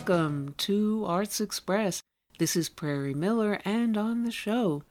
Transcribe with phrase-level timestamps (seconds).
[0.00, 2.02] welcome to Arts Express.
[2.38, 4.82] This is Prairie Miller, and on the show.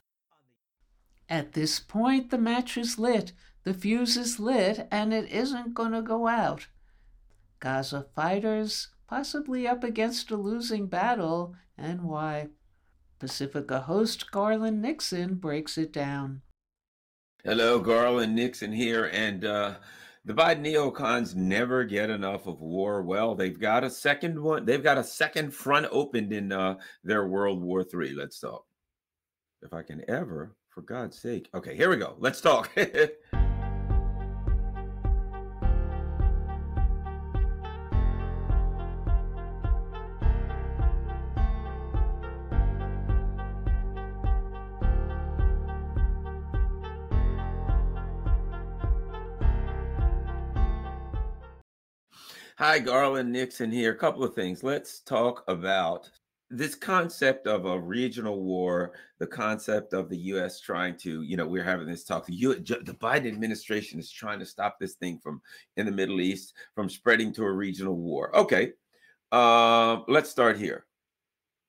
[1.27, 3.33] At this point, the match is lit,
[3.63, 6.67] the fuse is lit, and it isn't going to go out.
[7.59, 12.49] Gaza fighters possibly up against a losing battle, and why.
[13.17, 16.43] Pacifica host Garland Nixon breaks it down.
[17.43, 19.73] Hello, Garland Nixon here, and uh,
[20.29, 23.01] the Biden neocons never get enough of war.
[23.01, 24.63] Well, they've got a second one.
[24.63, 28.13] They've got a second front opened in uh, their World War III.
[28.13, 28.63] Let's talk.
[29.63, 31.49] If I can ever, for God's sake.
[31.55, 32.15] Okay, here we go.
[32.19, 32.69] Let's talk.
[52.59, 53.93] Hi, Garland Nixon here.
[53.93, 54.65] A couple of things.
[54.65, 56.09] Let's talk about
[56.49, 60.59] this concept of a regional war, the concept of the U.S.
[60.59, 62.25] trying to, you know, we're having this talk.
[62.25, 65.41] The, the Biden administration is trying to stop this thing from
[65.77, 68.35] in the Middle East from spreading to a regional war.
[68.35, 68.73] Okay,
[69.31, 70.85] uh, let's start here.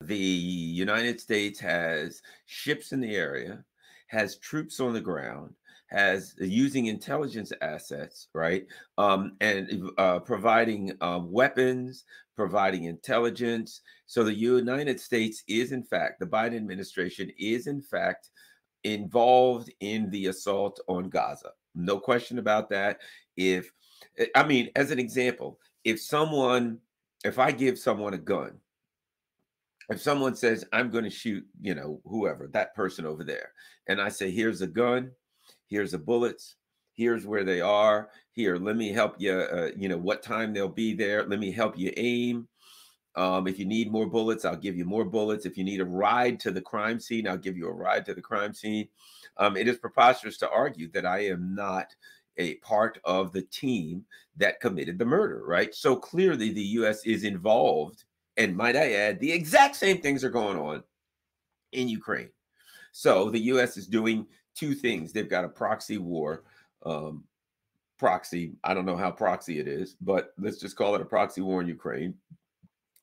[0.01, 3.65] The United States has ships in the area,
[4.09, 5.55] has troops on the ground,
[5.91, 8.67] has uh, using intelligence assets, right,
[8.99, 12.05] um, and uh, providing uh, weapons,
[12.37, 13.81] providing intelligence.
[14.07, 18.31] So the United States is, in fact, the Biden administration is, in fact,
[18.85, 21.51] involved in the assault on Gaza.
[21.75, 23.01] No question about that.
[23.37, 23.71] If
[24.19, 26.79] eh, I mean, as an example, if someone,
[27.25, 28.59] if I give someone a gun,
[29.91, 33.51] if someone says i'm going to shoot you know whoever that person over there
[33.89, 35.11] and i say here's a gun
[35.71, 36.57] here's the bullets.
[36.93, 38.11] Here's where they are.
[38.33, 41.25] Here let me help you uh, you know what time they'll be there.
[41.25, 42.49] Let me help you aim.
[43.17, 45.47] Um, if you need more bullets i'll give you more bullets.
[45.47, 48.15] If you need a ride to the crime scene i'll give you a ride to
[48.15, 48.89] the crime scene.
[49.39, 51.95] Um, it is preposterous to argue that i am not
[52.37, 54.05] a part of the team
[54.37, 55.75] that committed the murder right?
[55.75, 58.05] So clearly the us is involved
[58.37, 60.83] and might i add the exact same things are going on
[61.73, 62.31] in ukraine.
[62.93, 64.27] So the us is doing
[64.61, 65.13] two things.
[65.13, 66.45] They've got a proxy war.
[66.85, 67.25] Um,
[67.99, 71.41] proxy, I don't know how proxy it is, but let's just call it a proxy
[71.41, 72.15] war in Ukraine.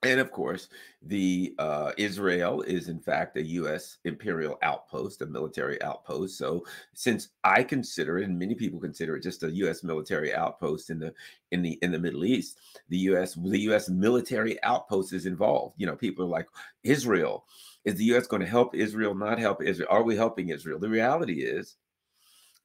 [0.03, 0.69] And of course,
[1.01, 3.97] the uh, Israel is in fact a U.S.
[4.06, 6.38] imperial outpost, a military outpost.
[6.38, 6.63] So,
[6.94, 9.84] since I consider it, and many people consider it, just a U.S.
[9.84, 11.12] military outpost in the
[11.51, 13.34] in the in the Middle East, the U.S.
[13.34, 13.89] the U.S.
[13.89, 15.74] military outpost is involved.
[15.78, 16.47] You know, people are like
[16.84, 17.45] Israel
[17.87, 18.27] is the U.S.
[18.27, 19.87] going to help Israel, not help Israel?
[19.89, 20.77] Are we helping Israel?
[20.77, 21.77] The reality is,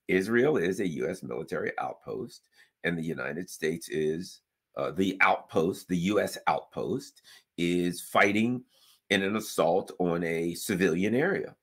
[0.09, 1.23] Israel is a U.S.
[1.23, 2.49] military outpost,
[2.83, 4.41] and the United States is
[4.77, 6.39] uh, the outpost, the U.S.
[6.49, 7.23] outpost
[7.57, 8.65] is fighting
[9.11, 11.55] in an assault on a civilian area.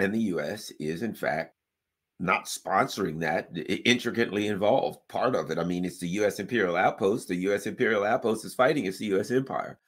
[0.00, 0.72] And the U.S.
[0.80, 1.54] is, in fact,
[2.18, 3.50] not sponsoring that,
[3.84, 4.98] intricately involved.
[5.06, 6.40] Part of it, I mean, it's the U.S.
[6.40, 7.28] Imperial Outpost.
[7.28, 7.68] The U.S.
[7.68, 9.30] Imperial Outpost is fighting, it's the U.S.
[9.30, 9.78] Empire.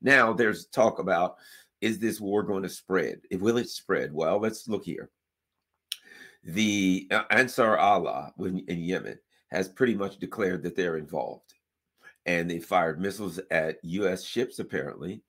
[0.00, 1.36] Now, there's talk about
[1.80, 3.20] is this war going to spread?
[3.32, 4.12] Will it spread?
[4.12, 5.10] Well, let's look here.
[6.44, 9.18] The uh, Ansar Allah in Yemen
[9.50, 11.54] has pretty much declared that they're involved.
[12.26, 15.22] And they fired missiles at US ships, apparently,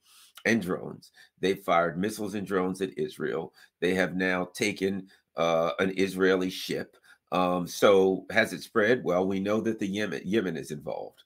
[0.45, 1.11] and drones.
[1.39, 3.53] They fired missiles and drones at Israel.
[3.79, 5.07] They have now taken
[5.37, 6.97] uh, an Israeli ship.
[7.31, 9.03] Um, so has it spread?
[9.03, 11.23] Well, we know that the Yemen Yemen is involved.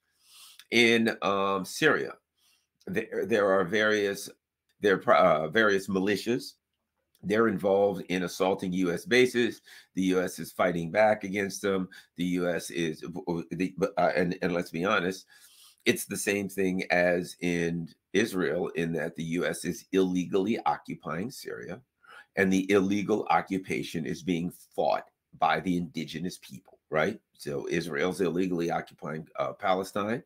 [0.72, 2.14] In um, Syria,
[2.86, 4.30] there, there are various
[4.82, 6.54] there are uh, various militias.
[7.24, 9.06] They're involved in assaulting U.S.
[9.06, 9.62] bases.
[9.96, 10.38] The U.S.
[10.38, 11.90] is fighting back against them.
[12.18, 12.70] The U.S.
[12.70, 15.26] is, uh, and, and let's be honest,
[15.86, 19.66] it's the same thing as in Israel, in that the U.S.
[19.66, 21.82] is illegally occupying Syria,
[22.36, 25.06] and the illegal occupation is being fought
[25.40, 27.20] by the indigenous people, right?
[27.38, 30.24] So Israel's illegally occupying uh, Palestine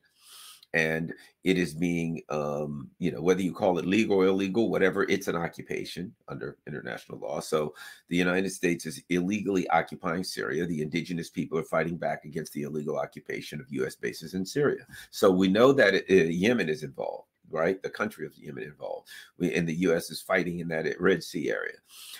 [0.73, 1.13] and
[1.43, 5.27] it is being um, you know whether you call it legal or illegal whatever it's
[5.27, 7.73] an occupation under international law so
[8.09, 12.63] the united states is illegally occupying syria the indigenous people are fighting back against the
[12.63, 16.83] illegal occupation of us bases in syria so we know that it, uh, yemen is
[16.83, 17.81] involved right?
[17.81, 19.07] The country of Yemen involved.
[19.39, 20.11] We, and the U.S.
[20.11, 21.77] is fighting in that Red Sea area.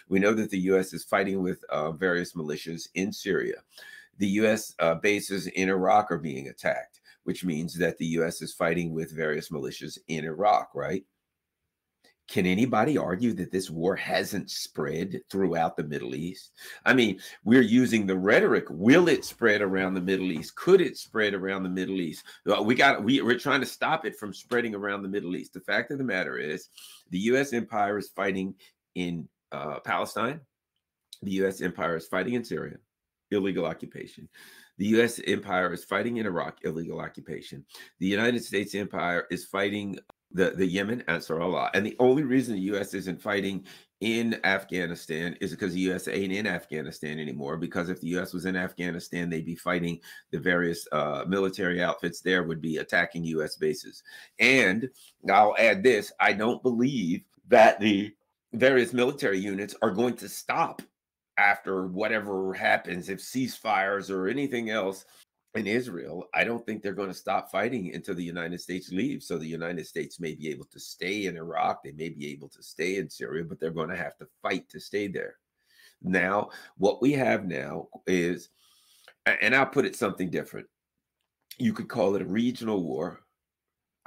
[0.07, 0.91] We know that the U.S.
[0.91, 3.57] is fighting with uh, various militias in Syria.
[4.17, 4.73] The U.S.
[4.79, 6.98] Uh, bases in Iraq are being attacked
[7.29, 11.03] which means that the US is fighting with various militias in Iraq, right?
[12.27, 16.51] can anybody argue that this war hasn't spread throughout the Middle East?
[16.85, 18.65] I mean, we're using the rhetoric.
[18.69, 20.55] Will it spread around the Middle East?
[20.55, 22.23] Could it spread around the Middle East?
[22.63, 25.53] We got we, we're trying to stop it from spreading around the Middle East.
[25.53, 26.69] The fact of the matter is,
[27.09, 27.51] the U.S.
[27.51, 28.53] empire is fighting
[28.93, 30.39] in uh, Palestine.
[31.23, 31.61] The U.S.
[31.61, 32.77] empire is fighting in Syria,
[33.31, 34.29] illegal occupation.
[34.79, 35.19] The U.S.
[35.27, 37.65] empire is fighting in Iraq, illegal occupation.
[37.99, 39.99] The United States empire is fighting
[40.31, 41.69] the, the Yemen, Ansar Allah.
[41.73, 42.93] And the only reason the U.S.
[42.93, 43.65] isn't fighting
[43.99, 46.07] in Afghanistan is because the U.S.
[46.07, 47.57] ain't in Afghanistan anymore.
[47.57, 48.33] Because if the U.S.
[48.33, 49.99] was in Afghanistan, they'd be fighting
[50.31, 53.57] the various uh, military outfits there would be attacking U.S.
[53.57, 54.01] bases.
[54.39, 54.89] And
[55.29, 58.13] I'll add this: I don't believe that the
[58.53, 60.81] various military units are going to stop
[61.39, 65.05] after whatever happens if ceasefires or anything else
[65.55, 69.25] in Israel, I don't think they're going to stop fighting until the United States leaves.
[69.25, 72.49] So the United States may be able to stay in Iraq, they may be able
[72.49, 75.37] to stay in Syria, but they're going to have to fight to stay there.
[76.01, 78.49] Now, what we have now is,
[79.25, 80.67] and I'll put it something different.
[81.57, 83.21] You could call it a regional war.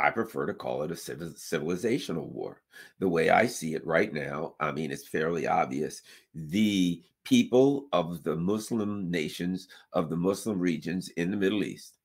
[0.03, 2.61] I prefer to call it a civilizational war.
[2.99, 6.03] The way I see it right now, I mean, it's fairly obvious.
[6.35, 11.99] The people of the Muslim nations, of the Muslim regions in the Middle East,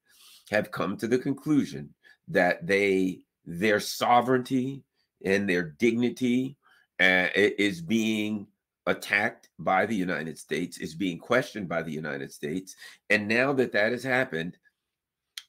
[0.52, 1.94] have come to the conclusion
[2.28, 4.84] that they their sovereignty
[5.26, 6.58] and their dignity
[7.00, 8.46] uh, is being
[8.86, 12.76] attacked by the United States, is being questioned by the United States,
[13.10, 14.58] and now that that has happened,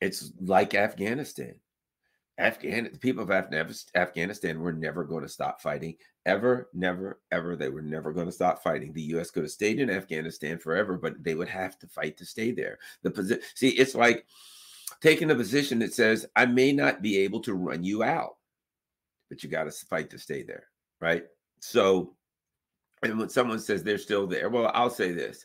[0.01, 1.55] it's like Afghanistan.
[2.39, 7.57] Afghan the people of Afghanistan were never going to stop fighting ever, never, ever.
[7.57, 8.93] They were never going to stop fighting.
[8.93, 9.31] The U.S.
[9.31, 12.79] could have stayed in Afghanistan forever, but they would have to fight to stay there.
[13.03, 14.25] The position, see, it's like
[15.01, 18.37] taking a position that says, "I may not be able to run you out,
[19.29, 20.69] but you got to fight to stay there,"
[21.01, 21.25] right?
[21.61, 22.15] So,
[23.03, 25.45] and when someone says they're still there, well, I'll say this: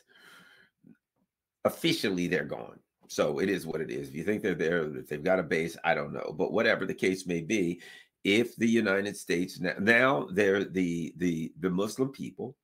[1.64, 2.78] officially, they're gone
[3.14, 4.08] so it is what it is.
[4.08, 6.34] If you think they're there, if they've got a base, I don't know.
[6.36, 7.80] But whatever the case may be,
[8.24, 12.56] if the United States now they're the the the Muslim people,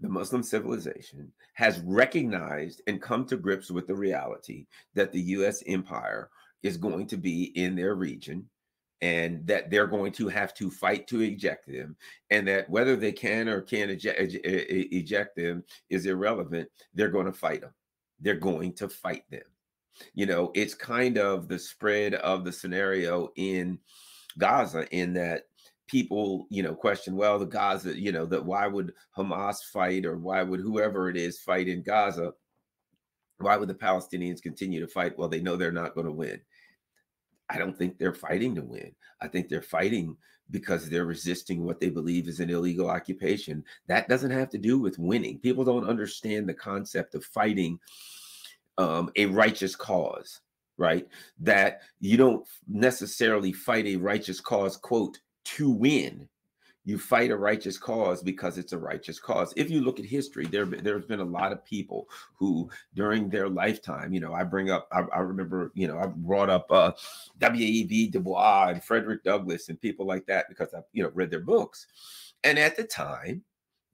[0.00, 5.62] the Muslim civilization has recognized and come to grips with the reality that the U.S.
[5.66, 6.30] empire
[6.62, 8.48] is going to be in their region
[9.02, 11.96] and that they're going to have to fight to eject them
[12.30, 17.32] and that whether they can or can't eject, eject them is irrelevant they're going to
[17.32, 17.72] fight them
[18.20, 19.42] they're going to fight them.
[20.14, 23.78] You know, it's kind of the spread of the scenario in
[24.38, 25.44] Gaza in that
[25.88, 30.16] people, you know, question, well, the Gaza, you know, that why would Hamas fight or
[30.16, 32.32] why would whoever it is fight in Gaza?
[33.38, 35.18] Why would the Palestinians continue to fight?
[35.18, 36.40] Well, they know they're not going to win.
[37.48, 38.94] I don't think they're fighting to win.
[39.20, 40.16] I think they're fighting
[40.50, 43.64] because they're resisting what they believe is an illegal occupation.
[43.86, 45.38] That doesn't have to do with winning.
[45.38, 47.78] People don't understand the concept of fighting
[48.78, 50.40] um, a righteous cause,
[50.78, 51.06] right?
[51.38, 56.28] That you don't necessarily fight a righteous cause, quote, to win
[56.84, 59.52] you fight a righteous cause because it's a righteous cause.
[59.56, 63.48] If you look at history, there there's been a lot of people who during their
[63.48, 66.92] lifetime, you know, I bring up, I, I remember, you know, I brought up uh,
[67.38, 68.08] W.E.B.
[68.08, 71.40] Du Bois and Frederick Douglass and people like that because I, you know, read their
[71.40, 71.86] books.
[72.44, 73.42] And at the time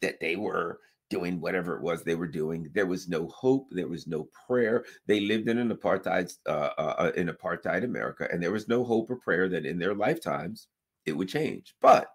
[0.01, 3.89] that they were doing whatever it was they were doing, there was no hope, there
[3.89, 4.85] was no prayer.
[5.07, 8.85] They lived in an apartheid, uh, uh, uh in apartheid America, and there was no
[8.85, 10.69] hope or prayer that in their lifetimes
[11.05, 11.75] it would change.
[11.81, 12.09] But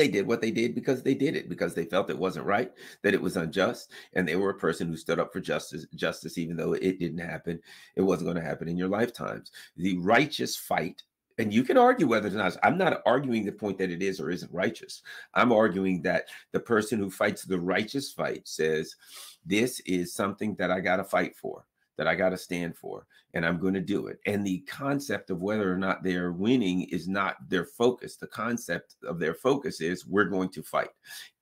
[0.00, 2.72] they did what they did because they did it because they felt it wasn't right
[3.02, 6.38] that it was unjust and they were a person who stood up for justice justice
[6.38, 7.60] even though it didn't happen
[7.96, 9.52] it wasn't going to happen in your lifetimes.
[9.76, 11.02] The righteous fight
[11.36, 14.20] and you can argue whether or not i'm not arguing the point that it is
[14.20, 15.02] or isn't righteous.
[15.34, 18.96] I'm arguing that the person who fights the righteous fight says
[19.44, 21.66] this is something that i got to fight for
[22.00, 24.20] that I got to stand for, and I'm going to do it.
[24.24, 28.16] And the concept of whether or not they're winning is not their focus.
[28.16, 30.88] The concept of their focus is we're going to fight.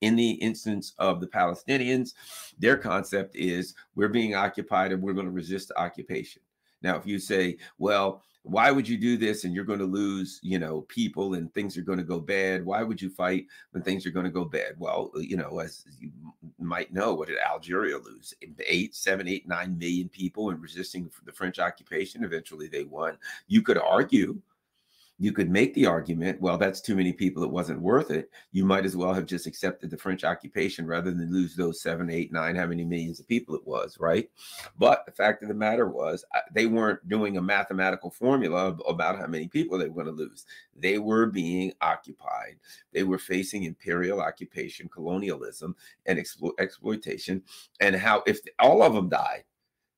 [0.01, 2.15] In the instance of the Palestinians,
[2.59, 6.43] their concept is we're being occupied and we're going to resist the occupation.
[6.83, 10.41] Now, if you say, well, why would you do this and you're going to lose
[10.43, 12.65] you know people and things are going to go bad?
[12.65, 14.75] Why would you fight when things are going to go bad?
[14.79, 16.11] Well you know as you
[16.59, 18.35] might know what did algeria lose?
[18.67, 23.19] Eight seven eight nine million people in resisting the french occupation eventually they won.
[23.47, 24.41] You could argue
[25.21, 27.43] you could make the argument, well, that's too many people.
[27.43, 28.31] It wasn't worth it.
[28.53, 32.09] You might as well have just accepted the French occupation rather than lose those seven,
[32.09, 34.31] eight, nine, how many millions of people it was, right?
[34.79, 39.19] But the fact of the matter was, uh, they weren't doing a mathematical formula about
[39.19, 40.47] how many people they were going to lose.
[40.77, 42.57] They were being occupied.
[42.93, 45.75] They were facing imperial occupation, colonialism,
[46.07, 47.43] and explo- exploitation.
[47.81, 49.43] And how, if all of them died,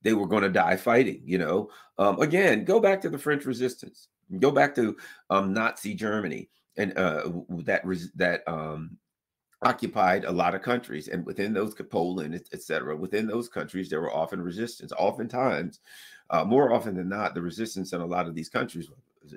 [0.01, 1.21] they were going to die fighting.
[1.23, 4.07] You know, um, again, go back to the French Resistance
[4.39, 4.95] Go back to
[5.29, 7.29] um, Nazi Germany and uh,
[7.65, 7.81] that
[8.15, 8.97] that um,
[9.63, 12.95] occupied a lot of countries, and within those Poland, etc.
[12.95, 14.91] Within those countries, there were often resistance.
[14.97, 15.79] Oftentimes,
[16.29, 18.89] uh, more often than not, the resistance in a lot of these countries,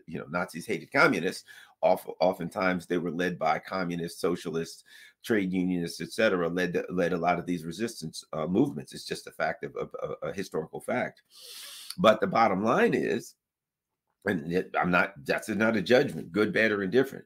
[0.06, 1.44] you know, Nazis hated communists.
[1.82, 4.84] oftentimes, they were led by communists, socialists,
[5.22, 6.48] trade unionists, etc.
[6.48, 8.94] Led led a lot of these resistance uh, movements.
[8.94, 11.22] It's just a fact of, of, of a historical fact.
[11.98, 13.34] But the bottom line is
[14.26, 17.24] and it, I'm not, that's not a judgment, good, bad, or indifferent.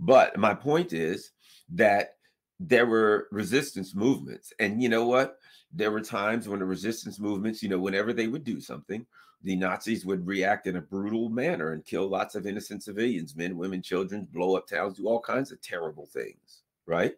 [0.00, 1.32] But my point is
[1.70, 2.16] that
[2.60, 4.52] there were resistance movements.
[4.58, 5.38] And you know what?
[5.72, 9.06] There were times when the resistance movements, you know, whenever they would do something,
[9.42, 13.56] the Nazis would react in a brutal manner and kill lots of innocent civilians, men,
[13.56, 17.14] women, children, blow up towns, do all kinds of terrible things, right?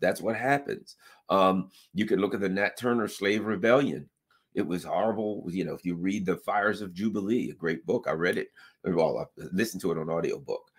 [0.00, 0.96] That's what happens.
[1.30, 4.08] Um, you could look at the Nat Turner slave rebellion.
[4.54, 5.44] It was horrible.
[5.50, 8.48] You know, if you read The Fires of Jubilee, a great book, I read it
[8.84, 10.70] well, I listened to it on audiobook.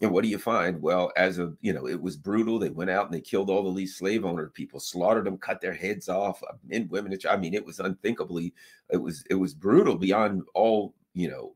[0.00, 0.82] And what do you find?
[0.82, 2.58] Well, as a you know, it was brutal.
[2.58, 5.60] They went out and they killed all the least slave owner people, slaughtered them, cut
[5.60, 7.16] their heads off, uh, men, women.
[7.28, 8.52] I mean, it was unthinkably,
[8.90, 11.52] it was it was brutal beyond all you know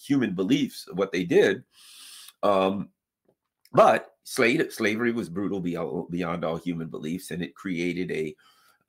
[0.00, 0.88] human beliefs.
[0.94, 1.64] What they did,
[2.42, 2.88] um,
[3.72, 8.34] but slave slavery was brutal beyond beyond all human beliefs, and it created a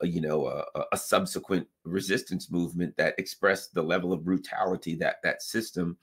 [0.02, 5.16] a, you know a, a, subsequent resistance movement that expressed the level of brutality that
[5.22, 5.96] that system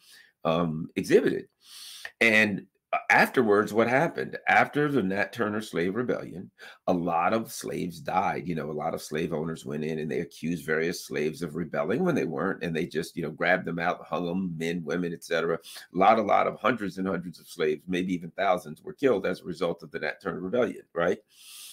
[0.46, 1.48] um, exhibited.
[2.20, 4.38] And uh, afterwards, what happened?
[4.48, 6.52] After the Nat Turner slave rebellion,
[6.88, 8.48] a lot of slaves died.
[8.48, 11.56] You know, a lot of slave owners went in and they accused various slaves of
[11.56, 14.84] rebelling when they weren't, and they just, you know, grabbed them out, hung them, men,
[14.84, 15.58] women, etc.
[15.58, 19.26] A lot, a lot of hundreds and hundreds of slaves, maybe even thousands, were killed
[19.26, 21.20] as a result of the Nat Turner rebellion, right?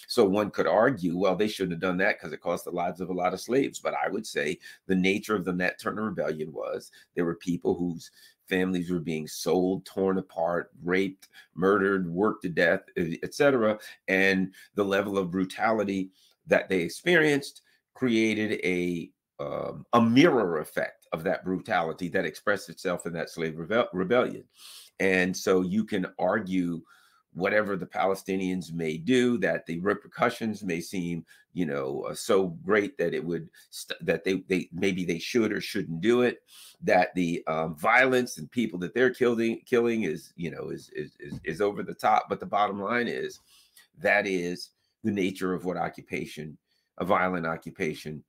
[0.09, 3.01] So one could argue, well, they shouldn't have done that because it cost the lives
[3.01, 3.79] of a lot of slaves.
[3.79, 7.75] But I would say the nature of the Nat Turner rebellion was there were people
[7.75, 8.11] whose
[8.49, 12.81] families were being sold, torn apart, raped, murdered, worked to death,
[13.23, 13.79] etc.
[14.09, 16.11] And the level of brutality
[16.47, 17.61] that they experienced
[17.95, 19.11] created a
[19.41, 23.57] um, a mirror effect of that brutality that expressed itself in that slave
[23.93, 24.43] rebellion.
[24.99, 26.83] And so you can argue
[27.35, 32.97] whatever the Palestinians may do, that the repercussions may seem, you know, uh, so great
[32.99, 36.43] that it would st- that they they maybe they should or shouldn't do it.
[36.83, 41.17] That the um, violence and people that they're killing killing is you know is, is
[41.21, 42.27] is is over the top.
[42.29, 43.41] But the bottom line is
[43.99, 44.71] that is
[45.05, 46.57] the nature of what occupation,
[46.99, 48.23] a violent occupation,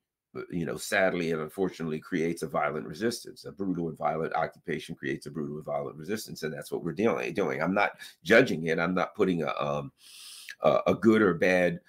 [0.50, 3.44] you know, sadly and unfortunately creates a violent resistance.
[3.44, 6.92] A brutal and violent occupation creates a brutal and violent resistance, and that's what we're
[6.92, 7.62] dealing doing.
[7.62, 8.78] I'm not judging it.
[8.78, 9.92] I'm not putting a um,
[10.62, 11.80] a, a good or bad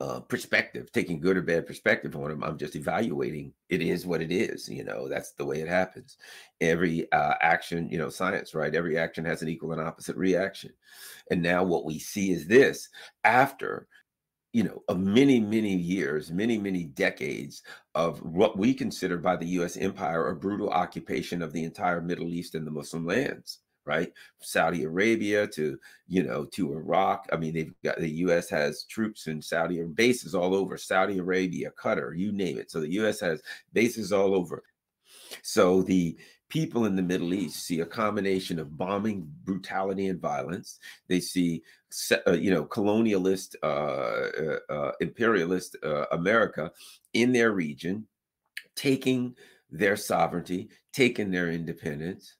[0.00, 2.42] uh, perspective, taking good or bad perspective on them.
[2.42, 3.52] I'm just evaluating.
[3.68, 4.68] It is what it is.
[4.68, 6.16] You know, that's the way it happens.
[6.60, 8.74] Every uh, action, you know, science, right?
[8.74, 10.72] Every action has an equal and opposite reaction.
[11.30, 12.88] And now what we see is this
[13.22, 13.86] after
[14.52, 17.62] you know, of many, many years, many, many decades
[17.94, 22.32] of what we consider by the US empire a brutal occupation of the entire Middle
[22.32, 24.12] East and the Muslim lands, right?
[24.40, 27.26] Saudi Arabia to, you know, to Iraq.
[27.32, 31.72] I mean, they've got the US has troops in Saudi bases all over Saudi Arabia,
[31.82, 32.70] Qatar, you name it.
[32.70, 33.40] So the US has
[33.72, 34.62] bases all over.
[35.42, 36.18] So the
[36.52, 40.78] people in the Middle East see a combination of bombing, brutality, and violence.
[41.08, 41.62] They see,
[42.26, 46.70] you know, colonialist, uh, uh, uh, imperialist uh, America
[47.12, 48.06] in their region,
[48.76, 49.34] taking
[49.70, 52.36] their sovereignty, taking their independence.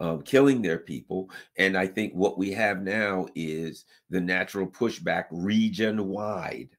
[0.00, 1.30] Um, killing their people.
[1.56, 6.70] And I think what we have now is the natural pushback region wide.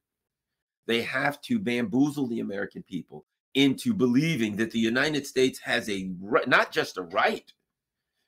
[0.85, 6.12] They have to bamboozle the American people into believing that the United States has a
[6.45, 7.51] not just a right,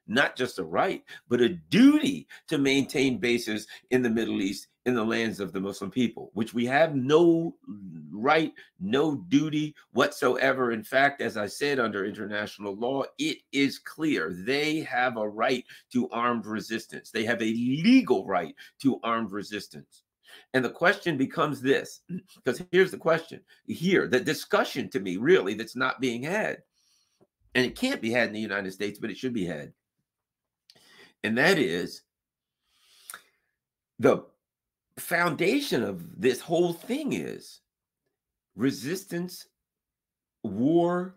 [0.07, 4.95] not just a right, but a duty to maintain bases in the Middle East in
[4.95, 7.53] the lands of the Muslim people, which we have no
[8.09, 10.71] right, no duty whatsoever.
[10.71, 15.65] In fact, as I said, under international law, it is clear they have a right
[15.91, 17.11] to armed resistance.
[17.11, 20.03] They have a legal right to armed resistance.
[20.53, 22.01] And the question becomes this
[22.35, 26.59] because here's the question here, the discussion to me, really, that's not being had.
[27.55, 29.73] And it can't be had in the United States, but it should be had.
[31.23, 32.03] And that is
[33.99, 34.25] the
[34.97, 37.61] foundation of this whole thing is
[38.55, 39.47] resistance,
[40.43, 41.15] war,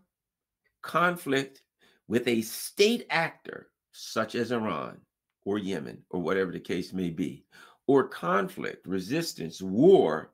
[0.82, 1.62] conflict
[2.08, 4.98] with a state actor such as Iran
[5.44, 7.44] or Yemen or whatever the case may be,
[7.86, 10.32] or conflict, resistance, war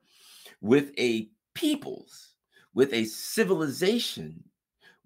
[0.60, 2.34] with a peoples,
[2.74, 4.42] with a civilization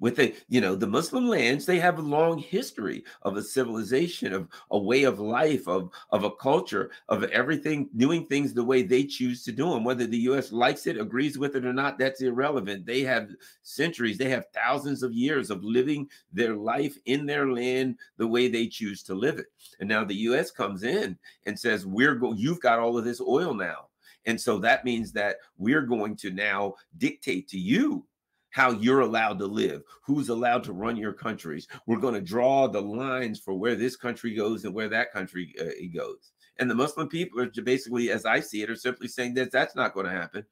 [0.00, 4.33] with a you know the muslim lands they have a long history of a civilization
[4.33, 8.83] of a way of life of of a culture of everything doing things the way
[8.83, 11.99] they choose to do them whether the us likes it agrees with it or not
[11.99, 12.87] that's irrelevant.
[12.87, 13.30] They have
[13.62, 18.49] centuries they have thousands of years of living their life in their land the way
[18.49, 19.47] they choose to live it.
[19.80, 23.21] And now the us comes in and says we're go- you've got all of this
[23.21, 23.88] oil now.
[24.26, 28.04] And so that means that we're going to now dictate to you
[28.50, 31.66] how you're allowed to live, who's allowed to run your countries.
[31.87, 35.54] We're going to draw the lines for where this country goes and where that country
[35.61, 36.33] uh, goes.
[36.59, 39.75] And the Muslim people are basically, as I see it, are simply saying that that's
[39.75, 40.45] not going to happen.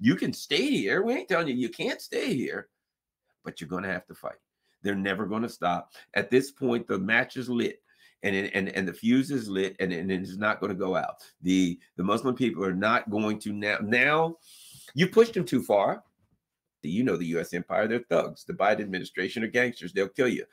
[0.00, 1.02] You can stay here.
[1.02, 2.68] We ain't telling you you can't stay here,
[3.44, 4.38] but you're going to have to fight.
[4.82, 5.92] They're never going to stop.
[6.14, 7.80] At this point, the match is lit.
[8.24, 11.24] And, and and the fuse is lit and, and it's not going to go out.
[11.40, 14.36] The the Muslim people are not going to now now
[14.94, 16.04] you pushed them too far
[16.88, 17.54] you know the U.S.
[17.54, 18.44] empire, they're thugs.
[18.44, 19.92] The Biden administration are gangsters.
[19.92, 20.44] They'll kill you.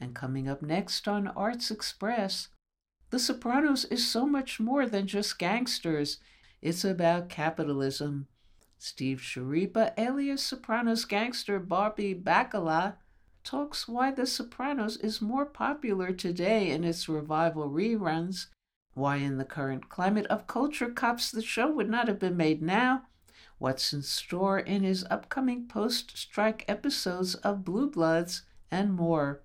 [0.00, 2.48] And coming up next on Arts Express,
[3.10, 6.18] The Sopranos is so much more than just gangsters.
[6.62, 8.26] It's about capitalism.
[8.78, 12.94] Steve Schirripa, alias Sopranos gangster Bobby Bacala,
[13.50, 18.46] talks why The Sopranos is more popular today in its revival reruns,
[18.94, 22.62] why in the current climate of culture cops the show would not have been made
[22.62, 23.06] now,
[23.58, 29.40] what's in store in his upcoming post strike episodes of Blue Bloods, and more.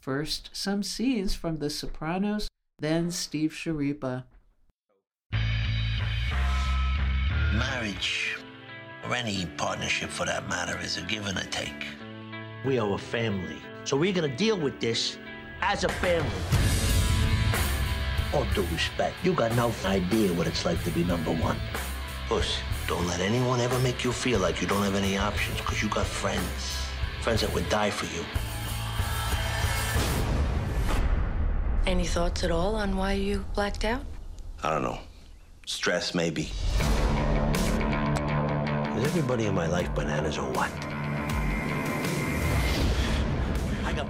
[0.00, 2.48] First, some scenes from The Sopranos,
[2.80, 4.24] then Steve Schirripa.
[7.52, 8.38] Marriage,
[9.04, 11.86] or any partnership for that matter, is a give and a take.
[12.64, 13.58] We are a family.
[13.84, 15.18] So we're gonna deal with this
[15.60, 16.30] as a family.
[18.34, 21.56] All due respect, you got no idea what it's like to be number one.
[22.28, 25.82] Puss, don't let anyone ever make you feel like you don't have any options, because
[25.82, 26.86] you got friends.
[27.20, 28.24] Friends that would die for you.
[31.86, 34.02] Any thoughts at all on why you blacked out?
[34.62, 34.98] I don't know.
[35.66, 36.50] Stress, maybe.
[38.96, 40.70] Is everybody in my life bananas or what?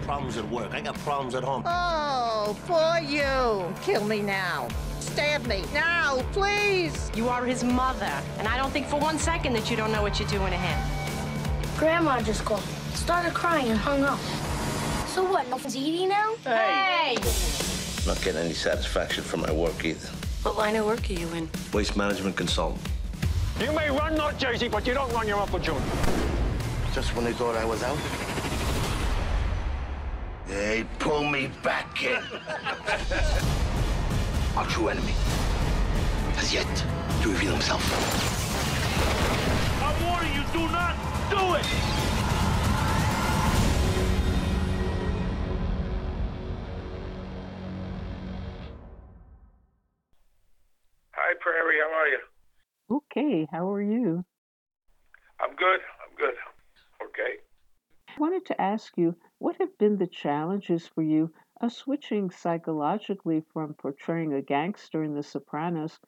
[0.06, 0.72] Problems at work.
[0.72, 1.64] I got problems at home.
[1.66, 3.74] Oh, for you.
[3.82, 4.68] Kill me now.
[5.00, 7.10] Stab me now, please.
[7.16, 10.02] You are his mother, and I don't think for one second that you don't know
[10.02, 10.78] what you're doing to him.
[11.76, 12.62] Grandma just called,
[12.94, 14.20] started crying, and hung up.
[15.08, 15.48] So what?
[15.48, 16.34] Nothing's eating now?
[16.44, 17.16] Hey!
[18.06, 20.08] Not getting any satisfaction from my work either.
[20.42, 21.48] What line of work are you in?
[21.72, 22.80] Waste management consultant.
[23.60, 25.82] You may run North Jersey, but you don't run your Uncle June.
[26.94, 27.98] Just when they thought I was out,
[30.46, 32.16] they pull me back in.
[34.56, 35.12] Our true enemy
[36.36, 36.66] has yet
[37.22, 37.82] to reveal himself.
[39.82, 40.96] I warn you, do not
[41.30, 41.66] do it!
[51.12, 51.80] Hi, Prairie.
[51.82, 52.20] How are you?
[52.88, 54.24] Okay, how are you?
[55.40, 55.80] I'm good.
[56.00, 56.34] I'm good.
[58.16, 63.44] I wanted to ask you what have been the challenges for you of switching psychologically
[63.52, 66.00] from portraying a gangster in The Sopranos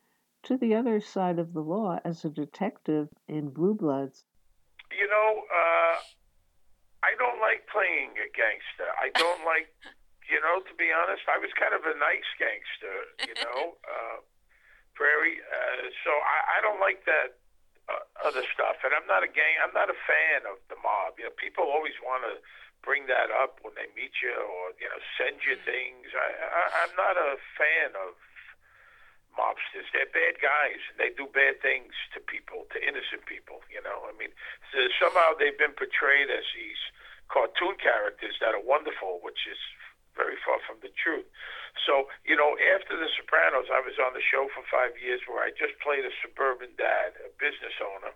[0.45, 4.25] to the other side of the law as a detective in Blue Bloods?
[4.91, 5.97] You know, uh,
[7.05, 8.89] I don't like playing a gangster.
[8.97, 9.69] I don't like,
[10.33, 12.97] you know, to be honest, I was kind of a nice gangster,
[13.29, 14.25] you know, uh,
[14.95, 15.45] Prairie.
[15.45, 17.37] Uh, so I, I don't like that
[17.89, 18.85] uh, other stuff.
[18.85, 19.59] And I'm not a gang.
[19.65, 21.17] I'm not a fan of the mob.
[21.17, 22.39] You know, people always want to
[22.85, 26.15] bring that up when they meet you, or you know, send you things.
[26.15, 28.15] I, I I'm not a fan of
[29.35, 29.87] mobsters.
[29.91, 33.63] They're bad guys, and they do bad things to people, to innocent people.
[33.71, 34.31] You know, I mean,
[34.71, 36.83] so somehow they've been portrayed as these
[37.29, 39.59] cartoon characters that are wonderful, which is
[40.19, 41.31] very far from the truth.
[41.87, 45.47] So, you know, after The Sopranos, I was on the show for five years where
[45.47, 48.11] I just played a suburban dad, a business owner,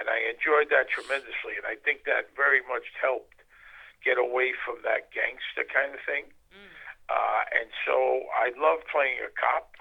[0.00, 1.60] and I enjoyed that tremendously.
[1.60, 3.44] And I think that very much helped
[4.00, 6.32] get away from that gangster kind of thing.
[6.48, 6.72] Mm.
[7.12, 9.76] Uh, and so I love playing a cop,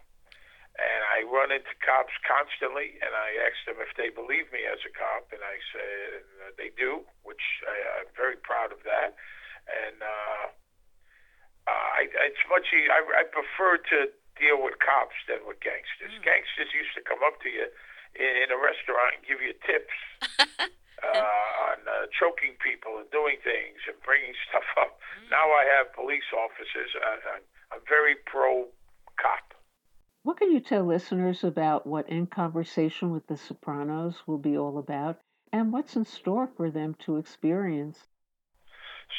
[0.76, 4.82] and I run into cops constantly, and I ask them if they believe me as
[4.84, 9.16] a cop, and I said uh, they do, which I, I'm very proud of that.
[9.70, 10.46] And uh,
[11.68, 12.92] uh, I, it's much easier.
[12.92, 16.12] I, I prefer to deal with cops than with gangsters.
[16.12, 16.26] Mm.
[16.26, 17.68] Gangsters used to come up to you
[18.18, 19.96] in, in a restaurant and give you tips.
[21.04, 25.00] uh, on uh, choking people and doing things and bringing stuff up.
[25.20, 25.32] Mm.
[25.32, 26.92] Now I have police officers.
[26.96, 27.46] Uh, I'm,
[27.76, 28.72] I'm very pro
[29.20, 29.54] cop.
[30.24, 34.78] What can you tell listeners about what In Conversation with the Sopranos will be all
[34.78, 35.20] about
[35.52, 38.08] and what's in store for them to experience?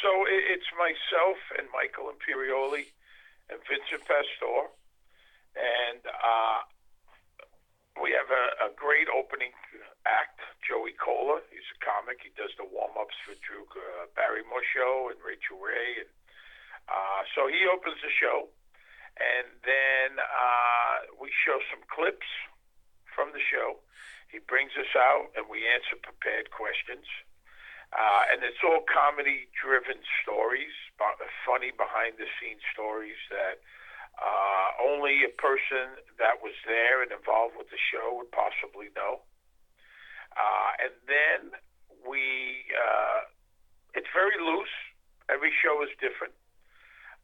[0.02, 2.92] So it's myself and Michael Imperioli
[3.48, 4.72] and Vincent Pastore.
[5.54, 6.60] And uh,
[8.02, 9.54] we have a, a, great opening
[10.02, 11.38] act, Joey Kola.
[11.48, 12.26] He's a comic.
[12.26, 14.66] He does the warm ups for Drew uh, Barrymore
[15.14, 16.02] and Rachael Ray.
[16.02, 16.10] And,
[16.90, 18.50] uh, so he opens the show
[19.18, 22.26] and then uh, we show some clips
[23.14, 23.78] from the show.
[24.30, 27.06] He brings us out, and we answer prepared questions.
[27.94, 30.74] Uh, and it's all comedy-driven stories,
[31.46, 33.62] funny behind-the-scenes stories that
[34.18, 39.22] uh, only a person that was there and involved with the show would possibly know.
[40.34, 41.40] Uh, and then
[42.02, 43.30] we, uh,
[43.94, 44.74] it's very loose.
[45.30, 46.34] Every show is different.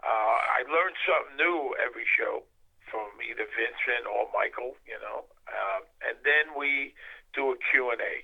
[0.07, 2.47] Uh, I learned something new every show
[2.89, 6.95] from either Vincent or Michael, you know, uh, and then we
[7.35, 8.15] do a Q and A.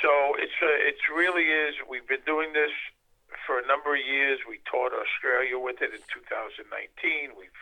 [0.00, 1.76] So it's a, it's really is.
[1.84, 2.72] We've been doing this
[3.46, 4.40] for a number of years.
[4.48, 7.36] We toured Australia with it in 2019.
[7.36, 7.60] We've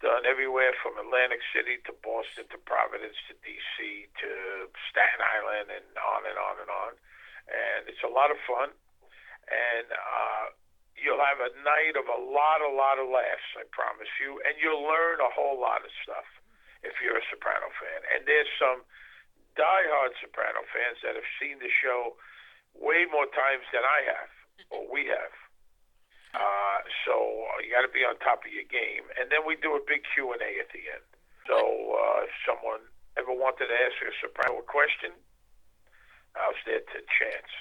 [0.00, 4.30] done everywhere from Atlantic City to Boston to Providence to DC to
[4.90, 6.92] Staten Island and on and on and on.
[7.46, 8.72] And it's a lot of fun.
[9.46, 10.56] And uh,
[11.02, 14.54] You'll have a night of a lot, a lot of laughs, I promise you, and
[14.62, 16.28] you'll learn a whole lot of stuff
[16.86, 18.00] if you're a Soprano fan.
[18.14, 18.86] And there's some
[19.58, 22.16] diehard Soprano fans that have seen the show
[22.76, 24.32] way more times than I have,
[24.72, 25.34] or we have.
[26.32, 29.76] Uh, so you got to be on top of your game, and then we do
[29.76, 31.06] a big Q and A at the end.
[31.44, 32.80] So uh, if someone
[33.20, 35.12] ever wanted to ask a Soprano question,
[36.32, 37.52] I was there to chance.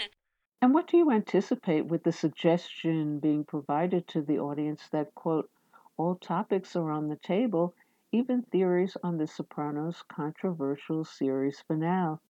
[0.62, 5.50] And what do you anticipate with the suggestion being provided to the audience that, quote,
[5.98, 7.74] all topics are on the table,
[8.14, 12.22] even theories on The Sopranos' controversial series finale?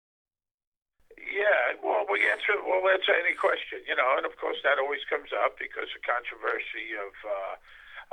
[1.20, 5.04] Yeah, well, we answer, we'll answer any question, you know, and of course that always
[5.12, 7.56] comes up because the controversy of uh,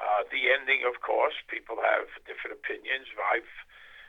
[0.03, 1.37] uh, the ending, of course.
[1.47, 3.07] People have different opinions.
[3.21, 3.55] I've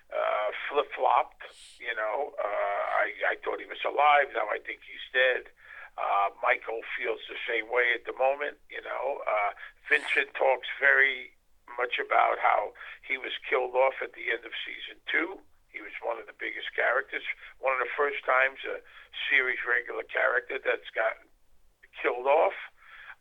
[0.10, 1.46] uh, flip flopped,
[1.78, 2.34] you know.
[2.42, 5.54] Uh, I, I thought he was alive, now I think he's dead.
[6.00, 8.58] Uh, Michael feels the same way at the moment.
[8.72, 9.52] You know, uh,
[9.92, 11.36] Vincent talks very
[11.78, 12.74] much about how
[13.06, 15.40] he was killed off at the end of season two.
[15.72, 17.24] He was one of the biggest characters,
[17.64, 18.84] one of the first times a
[19.32, 21.32] series regular character that's gotten
[21.96, 22.56] killed off.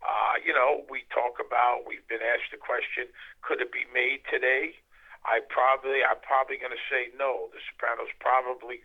[0.02, 1.86] Uh, you know, we talk about.
[1.86, 3.06] We've been asked the question:
[3.44, 4.80] Could it be made today?
[5.28, 7.52] I probably, I'm probably going to say no.
[7.52, 8.80] The Sopranos probably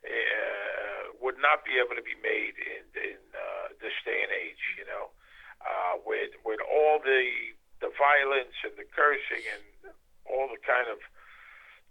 [0.00, 4.64] uh, would not be able to be made in, in uh, this day and age.
[4.80, 5.12] You know,
[5.60, 7.53] uh, with with all the
[7.84, 9.92] the violence and the cursing and
[10.24, 10.96] all the kind of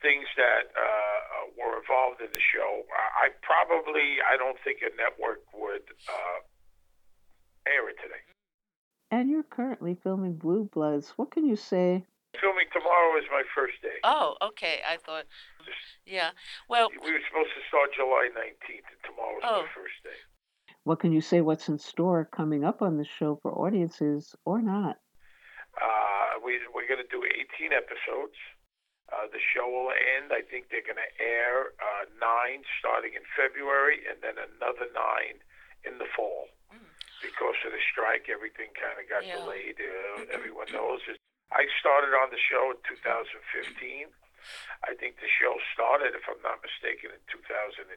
[0.02, 4.90] things that uh, were involved in the show, I, I probably I don't think a
[4.98, 6.38] network would uh,
[7.70, 8.26] air it today.
[9.14, 11.14] And you're currently filming Blue Bloods.
[11.16, 12.10] What can you say
[12.42, 14.02] Filming tomorrow is my first day.
[14.04, 14.82] Oh, okay.
[14.90, 15.26] I thought,
[16.04, 16.32] yeah.
[16.68, 19.62] Well, we were supposed to start July 19th, and tomorrow is oh.
[19.62, 20.18] my first day.
[20.84, 21.42] What can you say?
[21.42, 24.98] What's in store coming up on the show for audiences or not?
[25.78, 28.38] Uh, we, we're going to do 18 episodes.
[29.12, 30.32] Uh, the show will end.
[30.34, 35.44] I think they're going to air uh, nine starting in February, and then another nine
[35.84, 36.50] in the fall.
[36.72, 36.88] Mm.
[37.22, 39.44] Because of the strike, everything kind of got yeah.
[39.44, 39.78] delayed.
[39.78, 41.20] Uh, everyone knows it's
[41.54, 44.10] I started on the show in 2015.
[44.84, 47.94] I think the show started, if I'm not mistaken, in 2010.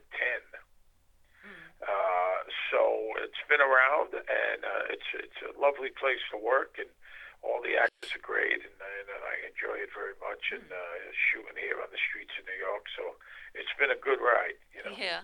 [1.80, 2.40] Uh,
[2.72, 2.80] so
[3.24, 6.88] it's been around, and uh, it's it's a lovely place to work, and
[7.46, 10.42] all the actors are great, and, and I enjoy it very much.
[10.50, 10.94] And uh,
[11.30, 13.14] shooting here on the streets of New York, so
[13.54, 14.96] it's been a good ride, you know.
[14.98, 15.22] Yeah.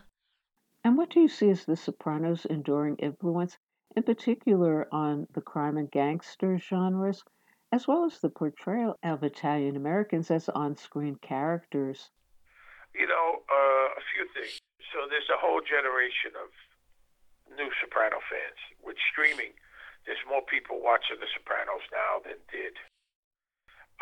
[0.86, 3.58] And what do you see as The Sopranos' enduring influence,
[3.96, 7.26] in particular on the crime and gangster genres?
[7.72, 12.10] as well as the portrayal of Italian Americans as on screen characters?
[12.94, 14.60] You know, uh, a few things.
[14.92, 16.52] So there's a whole generation of
[17.56, 18.60] new Soprano fans.
[18.84, 19.56] With streaming,
[20.06, 22.74] there's more people watching The Sopranos now than did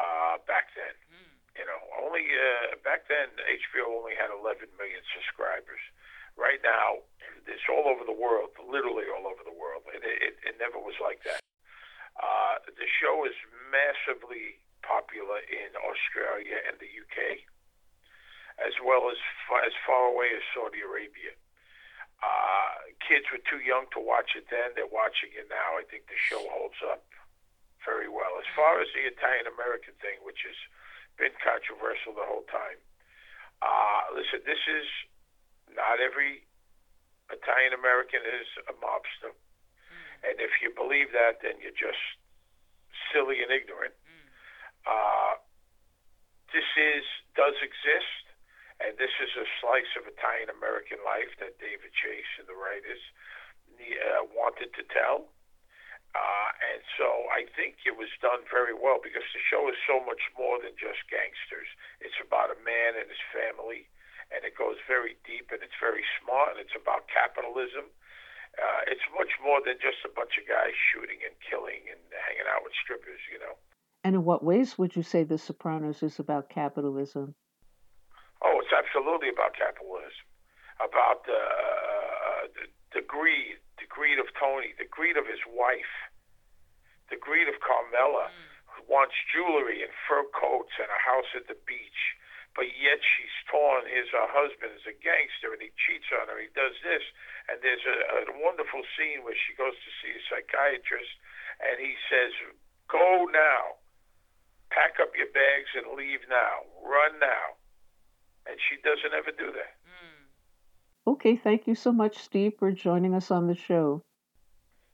[0.00, 0.96] uh, back then.
[1.12, 1.30] Mm.
[1.60, 5.82] You know, only uh, back then HBO only had 11 million subscribers.
[6.38, 7.04] Right now,
[7.44, 9.84] it's all over the world, literally all over the world.
[9.92, 11.42] It, it, it never was like that.
[12.16, 13.36] Uh, the show is
[13.68, 17.44] massively popular in Australia and the UK,
[18.62, 21.36] as well as far, as far away as Saudi Arabia.
[22.20, 24.76] Uh, kids were too young to watch it then.
[24.76, 25.80] They're watching it now.
[25.80, 27.04] I think the show holds up
[27.84, 28.36] very well.
[28.36, 30.58] As far as the Italian American thing, which has
[31.16, 32.76] been controversial the whole time,
[33.64, 34.88] uh, listen, this is
[35.72, 36.44] not every
[37.32, 39.32] Italian American is a mobster.
[40.20, 42.00] And if you believe that, then you're just
[43.08, 43.96] silly and ignorant.
[44.84, 45.40] Uh,
[46.52, 47.04] this is
[47.36, 48.19] does exist,
[48.80, 53.00] and this is a slice of Italian American life that David Chase and the writers
[53.80, 55.28] uh, wanted to tell.
[56.10, 60.02] Uh, and so I think it was done very well because the show is so
[60.02, 61.70] much more than just gangsters.
[62.02, 63.86] It's about a man and his family,
[64.34, 67.94] and it goes very deep and it's very smart, and it's about capitalism
[68.58, 72.48] uh, it's much more than just a bunch of guys shooting and killing and hanging
[72.50, 73.54] out with strippers, you know.
[74.02, 77.34] And in what ways would you say The Sopranos is about capitalism?
[78.40, 80.24] Oh, it's absolutely about capitalism,
[80.80, 82.64] about uh, the,
[82.96, 85.94] the greed, the greed of Tony, the greed of his wife,
[87.12, 88.48] the greed of Carmela, mm.
[88.72, 92.16] who wants jewelry and fur coats and a house at the beach
[92.56, 93.86] but yet she's torn.
[93.86, 96.38] His her husband is a gangster and he cheats on her.
[96.38, 97.04] He does this,
[97.46, 101.14] and there's a, a wonderful scene where she goes to see a psychiatrist,
[101.62, 102.34] and he says,
[102.90, 103.78] "Go now,
[104.74, 107.59] pack up your bags and leave now, run now,"
[108.46, 109.76] and she doesn't ever do that.
[109.86, 111.12] Mm.
[111.12, 114.02] Okay, thank you so much, Steve, for joining us on the show.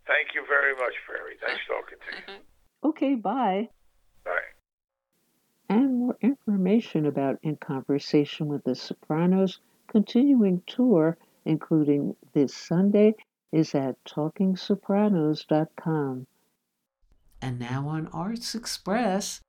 [0.07, 1.37] Thank you very much, Prairie.
[1.47, 2.39] Nice talking to you.
[2.89, 3.69] okay, bye.
[4.25, 4.31] Bye.
[5.69, 13.15] And more information about In Conversation with the Sopranos continuing tour, including this Sunday,
[13.53, 16.27] is at talkingsopranos.com.
[17.43, 19.41] And now on Arts Express.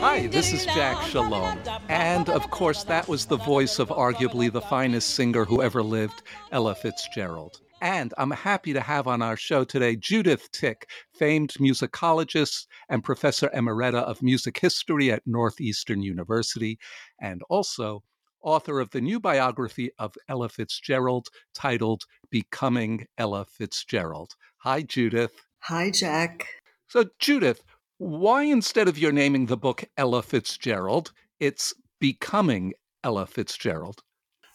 [0.00, 1.58] Hi, this is Jack Shalom.
[1.88, 6.22] And of course, that was the voice of arguably the finest singer who ever lived,
[6.50, 7.60] Ella Fitzgerald.
[7.82, 13.50] And I'm happy to have on our show today Judith Tick, famed musicologist and professor
[13.52, 16.78] emerita of music history at Northeastern University,
[17.20, 18.04] and also
[18.40, 24.36] author of the new biography of Ella Fitzgerald titled Becoming Ella Fitzgerald.
[24.58, 25.32] Hi, Judith.
[25.62, 26.46] Hi, Jack.
[26.86, 27.64] So, Judith,
[27.98, 34.04] why instead of your naming the book Ella Fitzgerald, it's Becoming Ella Fitzgerald?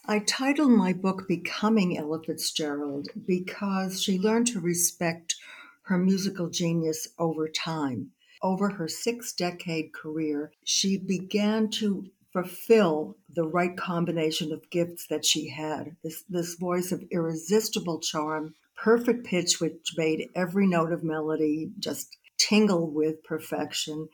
[0.09, 5.35] I titled my book Becoming Ella Fitzgerald because she learned to respect
[5.81, 8.11] her musical genius over time.
[8.41, 15.25] Over her six decade career, she began to fulfill the right combination of gifts that
[15.25, 21.03] she had this, this voice of irresistible charm, perfect pitch, which made every note of
[21.03, 24.07] melody just tingle with perfection,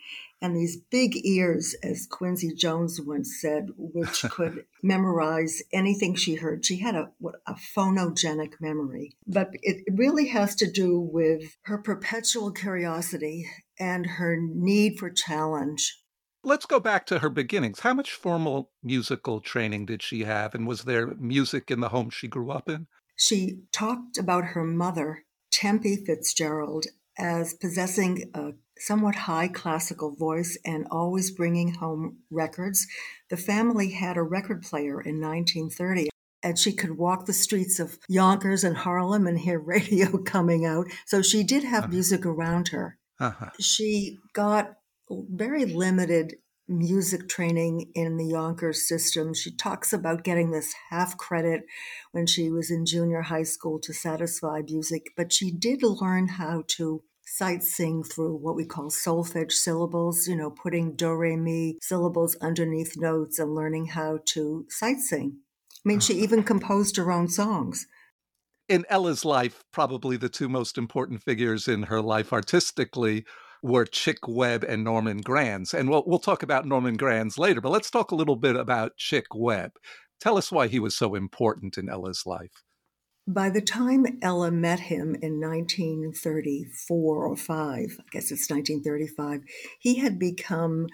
[0.44, 6.66] and these big ears, as Quincy Jones once said, which could memorize anything she heard.
[6.66, 7.12] She had a,
[7.48, 9.16] a phonogenic memory.
[9.26, 15.98] But it really has to do with her perpetual curiosity and her need for challenge.
[16.44, 17.80] Let's go back to her beginnings.
[17.80, 20.54] How much formal musical training did she have?
[20.54, 22.88] And was there music in the home she grew up in?
[23.16, 30.88] She talked about her mother, Tempie Fitzgerald, as possessing a somewhat high classical voice and
[30.92, 32.88] always bringing home records.
[33.30, 36.10] The family had a record player in 1930
[36.44, 40.88] and she could walk the streets of Yonkers and Harlem and hear radio coming out.
[41.06, 41.94] So she did have uh-huh.
[41.94, 42.98] music around her.
[43.20, 43.50] Uh-huh.
[43.60, 44.74] She got
[45.10, 46.36] very limited
[46.68, 49.34] music training in the Yonkers system.
[49.34, 51.64] She talks about getting this half credit
[52.12, 56.64] when she was in junior high school to satisfy music, but she did learn how
[56.70, 61.78] to sight sing through what we call solfege syllables, you know, putting do re mi
[61.82, 65.38] syllables underneath notes and learning how to sight sing.
[65.86, 66.24] I mean, she uh-huh.
[66.24, 67.88] even composed her own songs.
[68.70, 73.26] In Ella's life, probably the two most important figures in her life artistically
[73.62, 75.74] were Chick Webb and Norman Granz.
[75.74, 78.98] And we'll, we'll talk about Norman Granz later, but let's talk a little bit about
[78.98, 79.72] Chick Webb.
[80.20, 82.64] Tell us why he was so important in Ella's life.
[83.28, 89.44] By the time Ella met him in 1934 or 5, I guess it's 1935,
[89.80, 90.88] he had become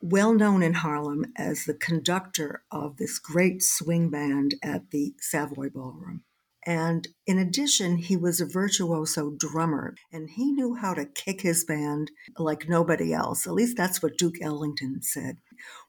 [0.00, 5.68] well known in Harlem as the conductor of this great swing band at the Savoy
[5.70, 6.22] Ballroom.
[6.64, 11.64] And in addition, he was a virtuoso drummer and he knew how to kick his
[11.64, 13.46] band like nobody else.
[13.46, 15.38] At least that's what Duke Ellington said.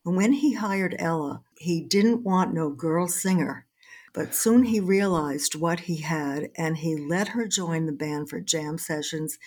[0.03, 3.66] When he hired Ella, he didn't want no girl singer.
[4.17, 8.39] But soon he realized what he had and he let her join the band for
[8.39, 9.37] jam sessions.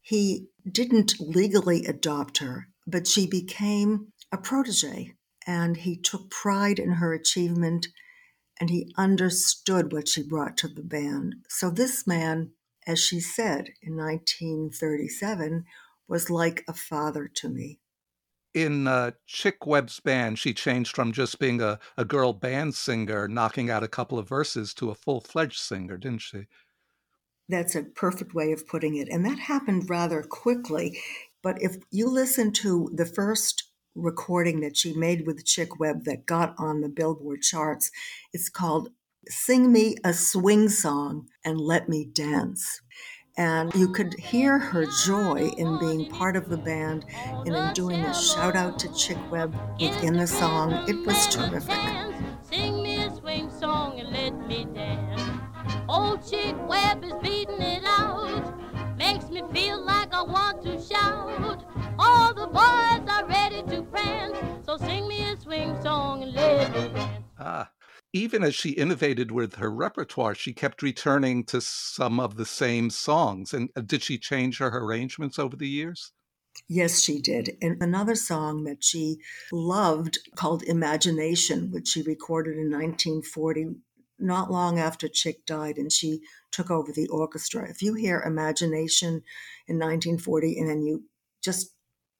[0.00, 5.12] He didn't legally adopt her, but she became a protege
[5.46, 7.88] and he took pride in her achievement
[8.58, 11.34] and he understood what she brought to the band.
[11.50, 12.52] So this man,
[12.86, 15.66] as she said in 1937,
[16.08, 17.80] was like a father to me.
[18.56, 23.28] In uh, Chick Webb's band, she changed from just being a, a girl band singer,
[23.28, 26.46] knocking out a couple of verses, to a full fledged singer, didn't she?
[27.50, 29.10] That's a perfect way of putting it.
[29.10, 30.98] And that happened rather quickly.
[31.42, 33.64] But if you listen to the first
[33.94, 37.90] recording that she made with Chick Webb that got on the Billboard charts,
[38.32, 38.88] it's called
[39.28, 42.80] Sing Me a Swing Song and Let Me Dance.
[43.38, 47.04] And you could hear her joy in being part of the band
[47.44, 50.72] and in doing a shout out to Chick Webb within the song.
[50.88, 51.76] It was terrific.
[52.42, 55.22] Sing me a swing song and let me dance.
[55.88, 57.60] Old Chick Webb is beating
[68.26, 72.90] even as she innovated with her repertoire, she kept returning to some of the same
[72.90, 73.54] songs.
[73.54, 76.10] And uh, did she change her arrangements over the years?
[76.68, 77.56] Yes, she did.
[77.62, 79.18] And another song that she
[79.52, 83.76] loved called Imagination, which she recorded in 1940,
[84.18, 87.70] not long after Chick died, and she took over the orchestra.
[87.70, 89.22] If you hear Imagination
[89.68, 91.04] in 1940 and then you
[91.44, 91.75] just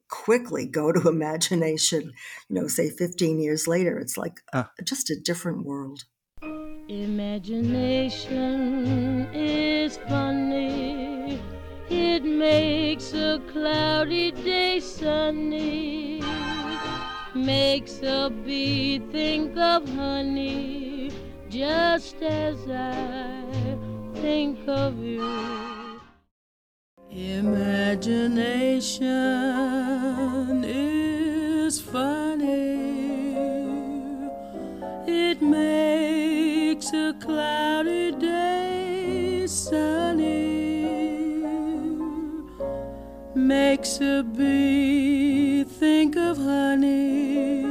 [0.09, 2.13] quickly go to imagination,
[2.49, 4.65] you know, say 15 years later, it's like uh.
[4.85, 6.05] just a different world.
[6.89, 8.39] Imagination
[9.35, 11.41] is funny.
[11.91, 16.23] It makes a cloudy day sunny.
[17.35, 21.11] Makes a bee think of honey
[21.49, 23.45] just as I
[24.15, 25.76] think of you.
[27.17, 29.03] Imagination
[30.65, 32.77] is funny.
[35.07, 40.85] It makes a cloudy day sunny.
[43.35, 47.65] Makes a bee think of honey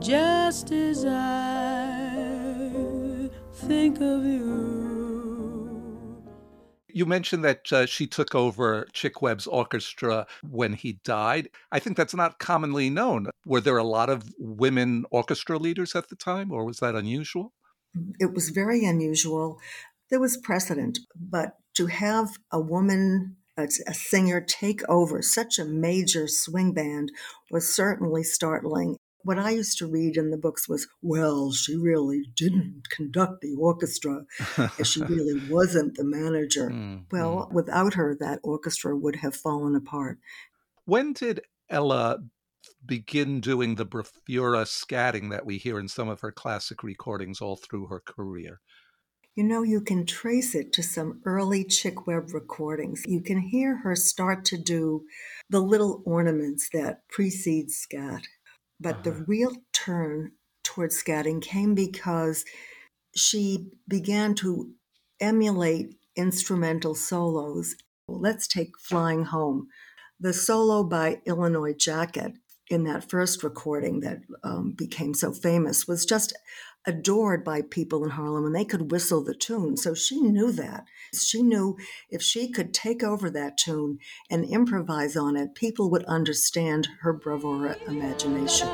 [0.00, 2.10] just as I
[3.68, 4.83] think of you
[6.94, 11.48] you mentioned that uh, she took over Chick Webb's orchestra when he died.
[11.72, 13.28] I think that's not commonly known.
[13.44, 17.52] Were there a lot of women orchestra leaders at the time, or was that unusual?
[18.20, 19.58] It was very unusual.
[20.08, 25.64] There was precedent, but to have a woman a, a, singer take over such a
[25.64, 27.12] major swing band
[27.50, 32.24] was certainly startling what I used to read in the books was, well, she really
[32.36, 34.26] didn't conduct the orchestra,
[34.84, 36.70] she really wasn't the manager.
[36.70, 37.52] Mm, well, mm.
[37.52, 40.18] without her, that orchestra would have fallen apart.
[40.84, 42.18] When did Ella
[42.84, 47.56] begin doing the bravura scatting that we hear in some of her classic recordings all
[47.56, 48.60] through her career?
[49.34, 53.02] You know, you can trace it to some early Chick Webb recordings.
[53.06, 55.06] You can hear her start to do
[55.50, 58.22] the little ornaments that precede scat.
[58.80, 59.02] But uh-huh.
[59.02, 60.32] the real turn
[60.62, 62.44] towards scatting came because
[63.14, 64.72] she began to
[65.20, 67.76] emulate instrumental solos.
[68.08, 69.68] Let's take Flying Home.
[70.20, 72.34] The solo by Illinois Jacquet
[72.68, 76.32] in that first recording that um, became so famous was just
[76.86, 79.76] adored by people in Harlem and they could whistle the tune.
[79.76, 80.84] So she knew that.
[81.14, 81.76] She knew
[82.10, 83.98] if she could take over that tune
[84.30, 88.68] and improvise on it, people would understand her bravura imagination.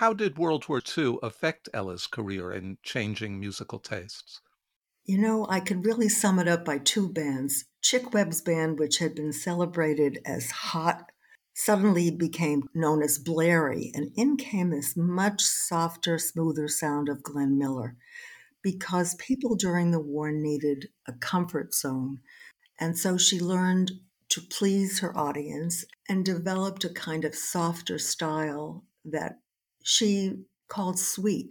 [0.00, 4.40] How did World War II affect Ella's career in changing musical tastes?
[5.04, 7.66] You know, I could really sum it up by two bands.
[7.82, 11.12] Chick Webb's band, which had been celebrated as hot,
[11.52, 17.58] suddenly became known as Blairy, and in came this much softer, smoother sound of Glenn
[17.58, 17.98] Miller.
[18.62, 22.20] because people during the war needed a comfort zone.
[22.78, 23.92] And so she learned
[24.30, 29.40] to please her audience and developed a kind of softer style that
[29.82, 31.50] she called sweet.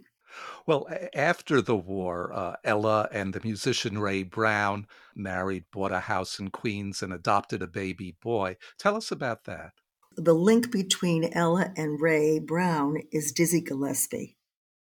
[0.66, 6.38] Well, after the war, uh, Ella and the musician Ray Brown married, bought a house
[6.38, 8.56] in Queens, and adopted a baby boy.
[8.78, 9.72] Tell us about that.
[10.16, 14.36] The link between Ella and Ray Brown is Dizzy Gillespie.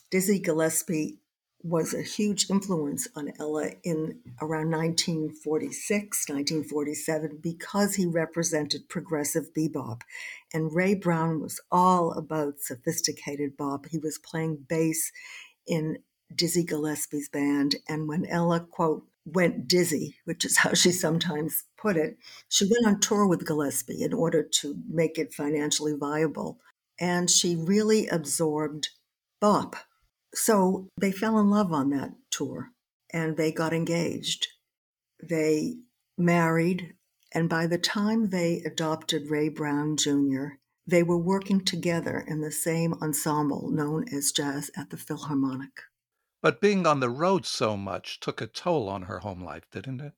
[0.10, 1.20] Dizzy Gillespie
[1.64, 10.02] was a huge influence on Ella in around 1946, 1947, because he represented progressive bebop.
[10.54, 13.88] And Ray Brown was all about sophisticated bop.
[13.88, 15.12] He was playing bass
[15.66, 16.00] in
[16.34, 17.76] Dizzy Gillespie's band.
[17.88, 22.18] And when Ella, quote, went dizzy, which is how she sometimes put it,
[22.50, 26.60] she went on tour with Gillespie in order to make it financially viable.
[27.00, 28.90] And she really absorbed
[29.40, 29.76] bop
[30.34, 32.72] so they fell in love on that tour
[33.12, 34.48] and they got engaged.
[35.22, 35.78] They
[36.18, 36.96] married,
[37.34, 42.52] and by the time they adopted Ray Brown Jr., they were working together in the
[42.52, 45.82] same ensemble known as Jazz at the Philharmonic.
[46.42, 50.00] But being on the road so much took a toll on her home life, didn't
[50.00, 50.14] it?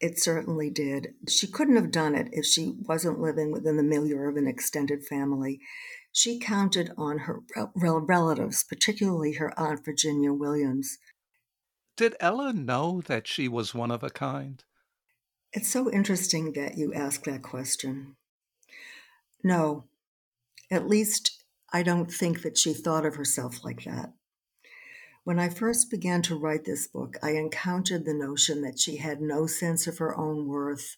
[0.00, 1.14] It certainly did.
[1.28, 5.04] She couldn't have done it if she wasn't living within the milieu of an extended
[5.04, 5.60] family.
[6.12, 7.40] She counted on her
[7.74, 10.98] relatives, particularly her Aunt Virginia Williams.
[11.96, 14.62] Did Ella know that she was one of a kind?
[15.52, 18.16] It's so interesting that you ask that question.
[19.42, 19.84] No,
[20.70, 21.42] at least
[21.72, 24.12] I don't think that she thought of herself like that.
[25.24, 29.20] When I first began to write this book, I encountered the notion that she had
[29.20, 30.96] no sense of her own worth.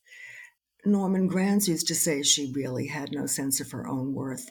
[0.85, 4.51] Norman Granz used to say she really had no sense of her own worth.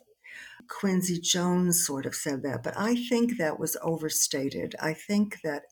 [0.70, 4.76] Quincy Jones sort of said that, but I think that was overstated.
[4.80, 5.64] I think that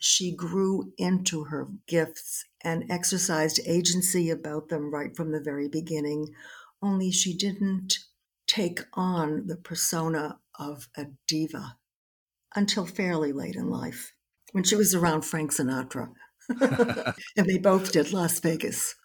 [0.00, 6.34] she grew into her gifts and exercised agency about them right from the very beginning,
[6.82, 7.98] only she didn't
[8.46, 11.76] take on the persona of a diva
[12.54, 14.12] until fairly late in life,
[14.50, 16.12] when she was around Frank Sinatra.
[17.36, 18.96] and they both did Las Vegas.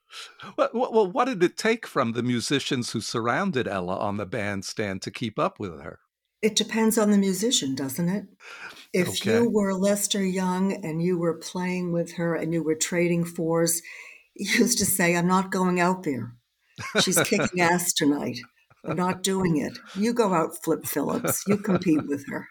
[0.58, 5.02] Well, well, what did it take from the musicians who surrounded Ella on the bandstand
[5.04, 6.00] to keep up with her?
[6.42, 8.26] It depends on the musician, doesn't it?
[8.94, 9.34] If okay.
[9.34, 13.82] you were Lester Young and you were playing with her and you were trading fours,
[14.36, 16.36] you used to say, I'm not going out there.
[17.02, 18.38] She's kicking ass tonight.
[18.86, 19.78] I'm not doing it.
[19.96, 21.44] You go out, Flip Phillips.
[21.48, 22.48] You compete with her.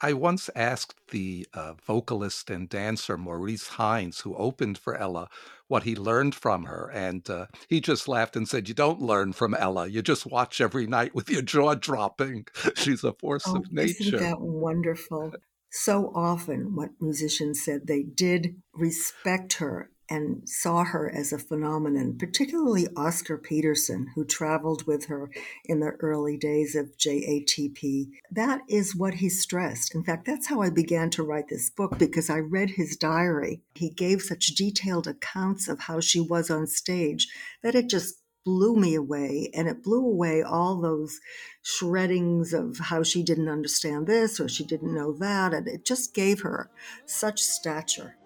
[0.00, 5.28] I once asked the uh, vocalist and dancer Maurice Hines, who opened for Ella,
[5.68, 6.90] what he learned from her.
[6.92, 9.86] And uh, he just laughed and said, You don't learn from Ella.
[9.86, 12.46] You just watch every night with your jaw dropping.
[12.76, 14.16] She's a force oh, of nature.
[14.16, 15.32] Isn't that wonderful?
[15.70, 22.16] So often, what musicians said, they did respect her and saw her as a phenomenon,
[22.18, 25.30] particularly Oscar Peterson, who traveled with her
[25.64, 28.10] in the early days of JATP.
[28.30, 29.94] That is what he stressed.
[29.94, 33.62] In fact, that's how I began to write this book because I read his diary.
[33.74, 37.28] He gave such detailed accounts of how she was on stage
[37.62, 41.18] that it just blew me away and it blew away all those
[41.62, 46.14] shreddings of how she didn't understand this or she didn't know that and it just
[46.14, 46.70] gave her
[47.06, 48.16] such stature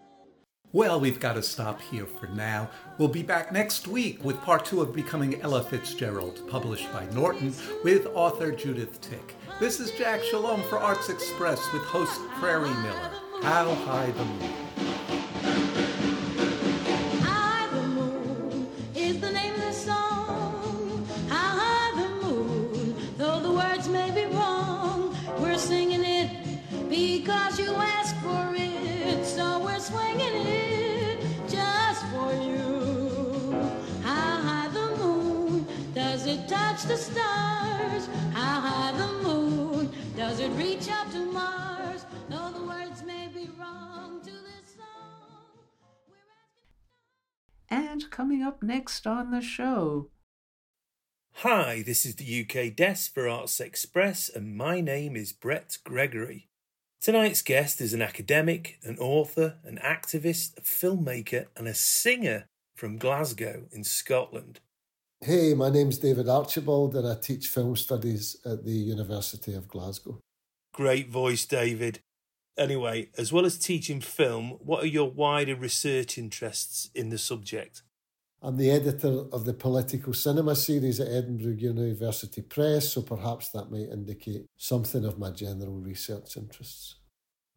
[0.73, 2.71] well, we've got to stop here for now.
[2.97, 7.53] We'll be back next week with part two of Becoming Ella Fitzgerald, published by Norton,
[7.83, 9.35] with author Judith Tick.
[9.59, 13.11] This is Jack Shalom for Arts Express with host Prairie Miller.
[13.43, 15.30] How high the moon?
[36.91, 38.09] The stars?
[38.33, 39.93] How high the moon?
[40.17, 42.05] Does it reach up to Mars?
[42.29, 45.55] Though the words may be wrong to this song.
[47.69, 50.09] And coming up next on the show.
[51.35, 56.49] Hi, this is the UK Desk for Arts Express, and my name is Brett Gregory.
[57.01, 62.99] Tonight's guest is an academic, an author, an activist, a filmmaker, and a singer from
[62.99, 64.59] Glasgow in Scotland.
[65.23, 70.19] Hey, my name's David Archibald, and I teach film studies at the University of Glasgow.
[70.73, 72.01] Great voice, David.
[72.57, 77.83] Anyway, as well as teaching film, what are your wider research interests in the subject?
[78.41, 83.71] I'm the editor of the political cinema series at Edinburgh University Press, so perhaps that
[83.71, 86.97] might indicate something of my general research interests.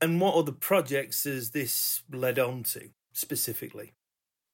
[0.02, 3.94] And what other projects has this led on to specifically?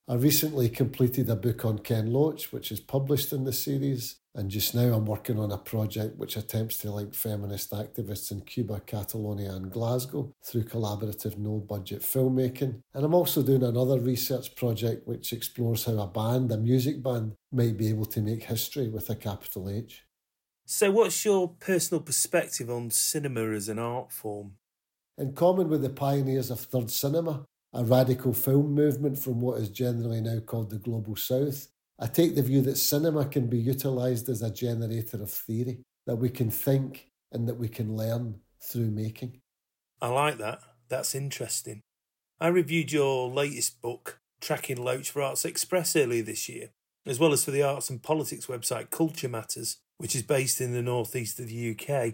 [0.09, 4.49] I recently completed a book on Ken Loach, which is published in the series, and
[4.49, 8.81] just now I'm working on a project which attempts to link feminist activists in Cuba,
[8.87, 12.81] Catalonia, and Glasgow through collaborative no budget filmmaking.
[12.95, 17.35] And I'm also doing another research project which explores how a band, a music band,
[17.51, 20.05] might be able to make history with a capital H.
[20.65, 24.53] So, what's your personal perspective on cinema as an art form?
[25.19, 29.69] In common with the pioneers of third cinema, a radical film movement from what is
[29.69, 31.67] generally now called the Global South.
[31.99, 36.15] I take the view that cinema can be utilised as a generator of theory, that
[36.15, 39.41] we can think and that we can learn through making.
[40.01, 40.61] I like that.
[40.87, 41.81] That's interesting.
[42.39, 46.69] I reviewed your latest book, Tracking Loach for Arts Express, earlier this year,
[47.05, 50.71] as well as for the arts and politics website Culture Matters, which is based in
[50.71, 52.13] the northeast of the UK.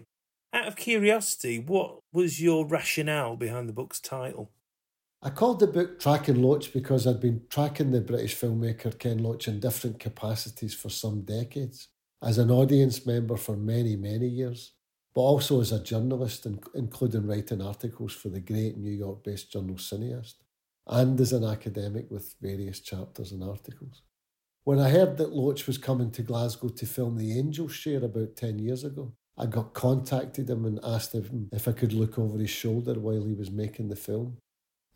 [0.52, 4.50] Out of curiosity, what was your rationale behind the book's title?
[5.26, 9.48] I called the book Tracking Loach because I'd been tracking the British filmmaker Ken Loach
[9.48, 11.88] in different capacities for some decades,
[12.22, 14.74] as an audience member for many, many years,
[15.16, 16.46] but also as a journalist,
[16.76, 20.44] including writing articles for the great New York based journal Cineaste,
[20.86, 24.02] and as an academic with various chapters and articles.
[24.62, 28.36] When I heard that Loach was coming to Glasgow to film The Angel Share about
[28.36, 32.38] 10 years ago, I got contacted him and asked him if I could look over
[32.38, 34.36] his shoulder while he was making the film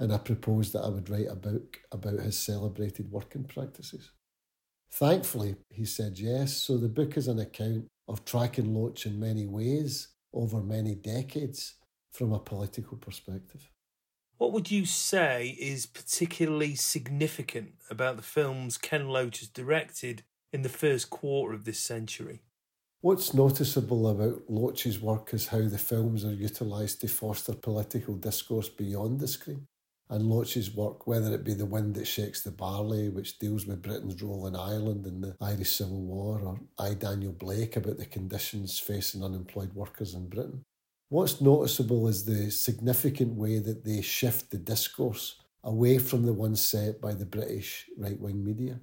[0.01, 4.11] and I proposed that I would write a book about his celebrated working practices.
[4.90, 9.46] Thankfully, he said yes, so the book is an account of tracking Loach in many
[9.46, 11.74] ways over many decades
[12.12, 13.70] from a political perspective.
[14.38, 20.62] What would you say is particularly significant about the films Ken Loach has directed in
[20.62, 22.40] the first quarter of this century?
[23.03, 28.70] What's noticeable about Loach's work is how the films are utilised to foster political discourse
[28.70, 29.66] beyond the screen
[30.11, 33.81] and Loach's work, whether it be The Wind That Shakes the Barley, which deals with
[33.81, 38.07] Britain's role in Ireland in the Irish Civil War, or I, Daniel Blake, about the
[38.07, 40.65] conditions facing unemployed workers in Britain.
[41.11, 46.57] What's noticeable is the significant way that they shift the discourse away from the one
[46.57, 48.81] set by the British right wing media.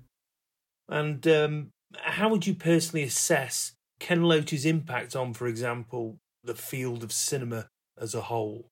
[0.89, 1.71] And um,
[2.01, 7.69] how would you personally assess Ken Loach's impact on, for example, the field of cinema
[7.99, 8.69] as a whole?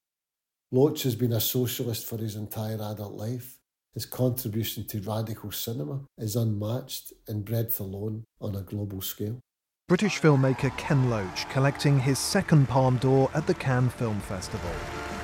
[0.76, 3.60] Loach has been a socialist for his entire adult life.
[3.94, 9.40] His contribution to radical cinema is unmatched in breadth alone on a global scale.
[9.88, 14.70] British filmmaker Ken Loach collecting his second Palme d'Or at the Cannes Film Festival.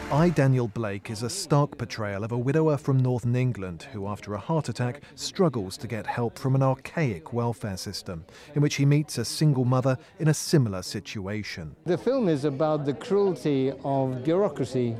[0.09, 4.33] I, Daniel Blake, is a stark portrayal of a widower from northern England who, after
[4.33, 8.23] a heart attack, struggles to get help from an archaic welfare system,
[8.55, 11.75] in which he meets a single mother in a similar situation.
[11.85, 14.95] The film is about the cruelty of bureaucracy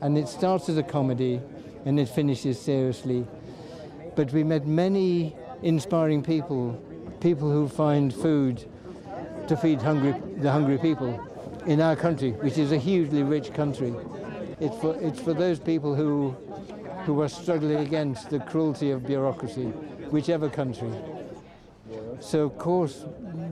[0.00, 1.40] and it starts as a comedy
[1.84, 3.26] and it finishes seriously.
[4.16, 6.72] But we met many inspiring people,
[7.20, 8.64] people who find food
[9.48, 11.20] to feed hungry, the hungry people
[11.66, 13.94] in our country, which is a hugely rich country.
[14.60, 16.30] It's for, it's for those people who,
[17.04, 19.66] who are struggling against the cruelty of bureaucracy,
[20.10, 20.92] whichever country.
[22.20, 23.04] So, of course,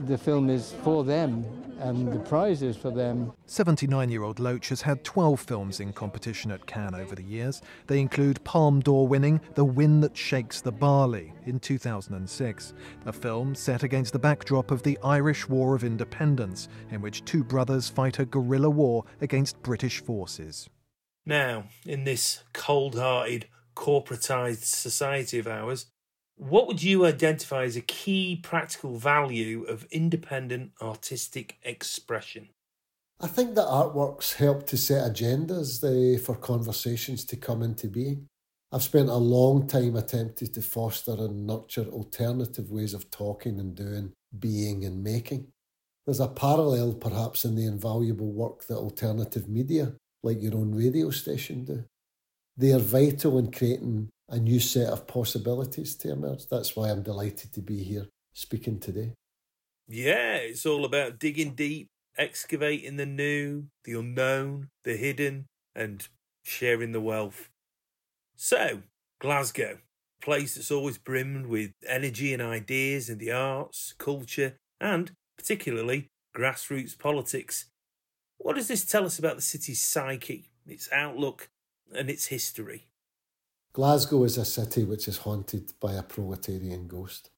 [0.05, 3.31] the film is for them and the prizes for them.
[3.45, 7.61] 79 year old Loach has had 12 films in competition at Cannes over the years.
[7.87, 12.73] They include Palme d'Or winning The Wind That Shakes the Barley in 2006,
[13.05, 17.43] a film set against the backdrop of the Irish War of Independence, in which two
[17.43, 20.69] brothers fight a guerrilla war against British forces.
[21.25, 25.87] Now, in this cold hearted, corporatised society of ours,
[26.49, 32.49] what would you identify as a key practical value of independent artistic expression?
[33.21, 38.27] I think that artworks help to set agendas uh, for conversations to come into being.
[38.73, 43.73] I've spent a long time attempting to foster and nurture alternative ways of talking and
[43.75, 45.47] doing, being and making.
[46.05, 51.11] There's a parallel perhaps in the invaluable work that alternative media, like your own radio
[51.11, 51.85] station, do.
[52.57, 56.47] They are vital in creating a new set of possibilities to emerge.
[56.47, 59.13] That's why I'm delighted to be here speaking today.
[59.87, 66.07] Yeah, it's all about digging deep, excavating the new, the unknown, the hidden, and
[66.43, 67.49] sharing the wealth.
[68.35, 68.81] So,
[69.19, 69.77] Glasgow,
[70.19, 76.97] place that's always brimmed with energy and ideas in the arts, culture, and particularly grassroots
[76.97, 77.65] politics.
[78.39, 81.49] What does this tell us about the city's psyche, its outlook,
[81.93, 82.87] and its history?
[83.73, 87.31] Glasgow is a city which is haunted by a proletarian ghost.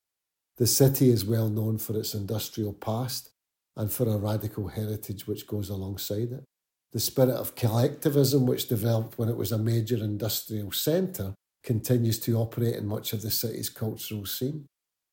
[0.57, 3.29] The city is well known for its industrial past
[3.77, 6.43] and for a radical heritage which goes alongside it.
[6.91, 11.33] The spirit of collectivism, which developed when it was a major industrial centre,
[11.63, 14.65] continues to operate in much of the city's cultural scene.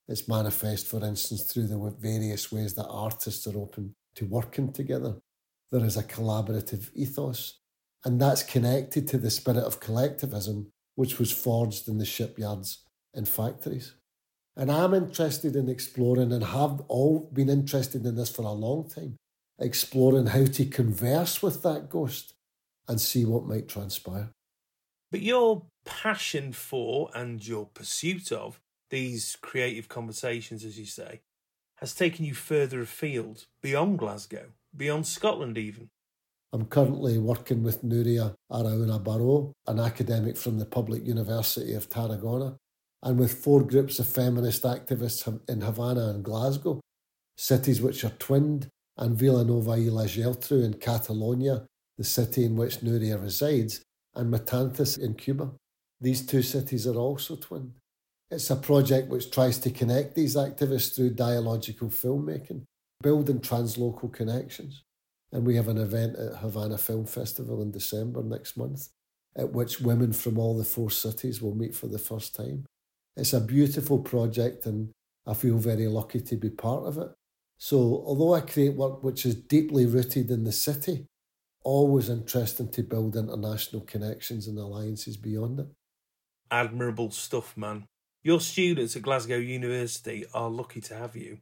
[0.08, 5.16] It's manifest, for instance, through the various ways that artists are open to working together.
[5.70, 7.60] There is a collaborative ethos,
[8.04, 12.84] and that's connected to the spirit of collectivism, which was forged in the shipyards
[13.14, 13.94] and factories.
[14.56, 18.88] And I'm interested in exploring and have all been interested in this for a long
[18.88, 19.16] time,
[19.58, 22.34] exploring how to converse with that ghost
[22.86, 24.30] and see what might transpire.
[25.10, 31.20] But your passion for and your pursuit of these creative conversations, as you say,
[31.76, 35.88] has taken you further afield, beyond Glasgow, beyond Scotland even.
[36.54, 42.56] I'm currently working with Nuria Arauna Baró, an academic from the Public University of Tarragona,
[43.02, 46.80] and with four groups of feminist activists in Havana and Glasgow,
[47.38, 51.64] cities which are twinned, and Vilanova i la Geltrú in Catalonia,
[51.96, 53.82] the city in which Nuria resides,
[54.14, 55.52] and Matanzas in Cuba.
[56.02, 57.72] These two cities are also twinned.
[58.30, 62.64] It's a project which tries to connect these activists through dialogical filmmaking,
[63.02, 64.82] building translocal connections.
[65.32, 68.88] And we have an event at Havana Film Festival in December next month,
[69.34, 72.66] at which women from all the four cities will meet for the first time.
[73.16, 74.90] It's a beautiful project, and
[75.26, 77.08] I feel very lucky to be part of it.
[77.58, 81.06] So, although I create work which is deeply rooted in the city,
[81.64, 85.66] always interesting to build international connections and alliances beyond it.
[86.50, 87.86] Admirable stuff, man.
[88.22, 91.38] Your students at Glasgow University are lucky to have you.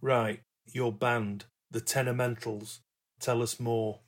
[0.00, 2.80] Right, your band, the Tenementals.
[3.20, 4.00] Tell us more.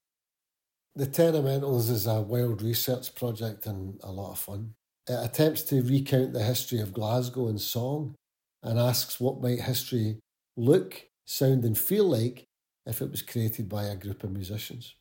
[0.95, 4.75] The Tenementals is a wild research project and a lot of fun.
[5.09, 8.15] It attempts to recount the history of Glasgow in song
[8.63, 10.19] and asks what might history
[10.57, 12.45] look, sound, and feel like
[12.87, 14.95] if it was created by a group of musicians.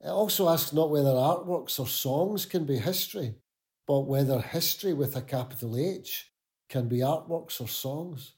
[0.00, 3.34] It also asks not whether artworks or songs can be history,
[3.86, 6.30] but whether history with a capital H
[6.68, 8.34] can be artworks or songs.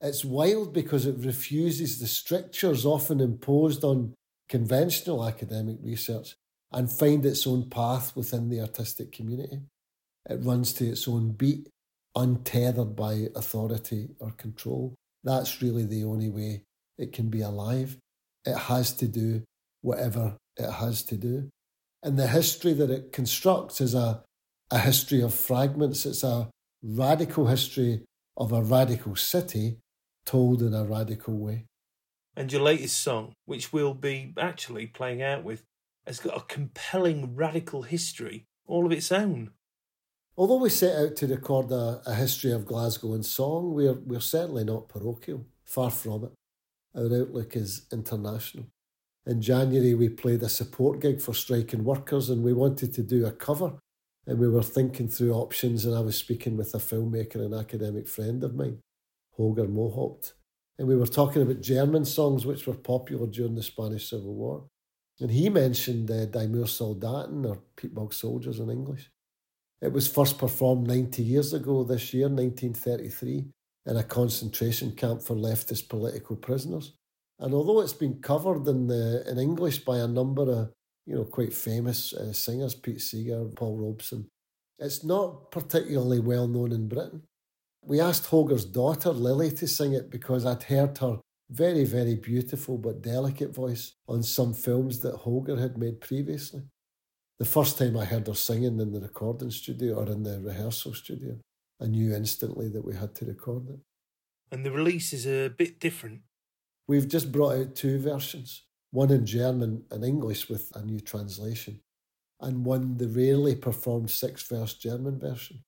[0.00, 4.14] It's wild because it refuses the strictures often imposed on
[4.50, 6.34] conventional academic research
[6.72, 9.60] and find its own path within the artistic community.
[10.28, 11.68] It runs to its own beat,
[12.14, 14.94] untethered by authority or control.
[15.24, 16.64] That's really the only way
[16.98, 17.96] it can be alive.
[18.44, 19.42] It has to do
[19.82, 21.48] whatever it has to do.
[22.02, 24.22] And the history that it constructs is a,
[24.70, 26.04] a history of fragments.
[26.04, 26.48] It's a
[26.82, 28.02] radical history
[28.36, 29.78] of a radical city
[30.24, 31.66] told in a radical way.
[32.40, 35.62] And your latest song, which we'll be actually playing out with,
[36.06, 39.50] has got a compelling radical history all of its own.
[40.38, 44.20] Although we set out to record a, a history of Glasgow in song, we're, we're
[44.20, 45.44] certainly not parochial.
[45.66, 46.32] Far from it.
[46.94, 48.64] Our outlook is international.
[49.26, 53.26] In January, we played a support gig for striking workers and we wanted to do
[53.26, 53.74] a cover.
[54.26, 58.08] And we were thinking through options, and I was speaking with a filmmaker and academic
[58.08, 58.78] friend of mine,
[59.36, 60.32] Holger Mohaupt.
[60.80, 64.64] And we were talking about German songs which were popular during the Spanish Civil War.
[65.20, 69.10] And he mentioned uh, Die Moorsoldaten, or Peat Bog Soldiers in English.
[69.82, 73.44] It was first performed 90 years ago this year, 1933,
[73.88, 76.94] in a concentration camp for leftist political prisoners.
[77.38, 80.72] And although it's been covered in, the, in English by a number of
[81.04, 84.28] you know quite famous uh, singers, Pete Seeger, Paul Robeson,
[84.78, 87.24] it's not particularly well known in Britain.
[87.82, 91.20] We asked Holger's daughter Lily to sing it because I'd heard her
[91.50, 96.62] very, very beautiful but delicate voice on some films that Holger had made previously
[97.40, 100.92] the first time I heard her singing in the recording studio or in the rehearsal
[100.92, 101.38] studio,
[101.80, 103.80] I knew instantly that we had to record it.
[104.52, 106.20] And the release is a bit different.
[106.86, 111.80] We've just brought out two versions one in German and English with a new translation,
[112.40, 115.62] and one the rarely performed six verse German version.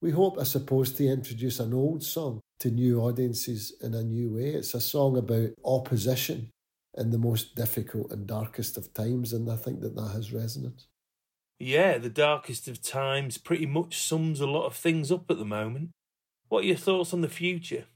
[0.00, 4.34] We hope, I suppose, to introduce an old song to new audiences in a new
[4.34, 4.50] way.
[4.50, 6.50] It's a song about opposition
[6.96, 10.86] in the most difficult and darkest of times, and I think that that has resonance.
[11.58, 15.44] Yeah, the darkest of times pretty much sums a lot of things up at the
[15.44, 15.90] moment.
[16.48, 17.86] What are your thoughts on the future?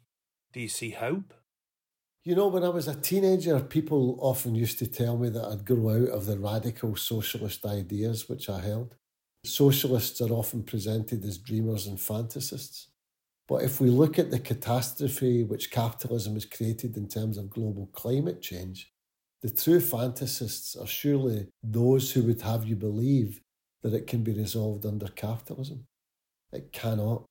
[0.52, 1.32] Do you see hope?
[2.24, 5.64] You know, when I was a teenager, people often used to tell me that I'd
[5.64, 8.96] grow out of the radical socialist ideas which I held.
[9.44, 12.86] Socialists are often presented as dreamers and fantasists.
[13.48, 17.88] But if we look at the catastrophe which capitalism has created in terms of global
[17.92, 18.92] climate change,
[19.40, 23.40] the true fantasists are surely those who would have you believe
[23.82, 25.84] that it can be resolved under capitalism.
[26.52, 27.24] It cannot.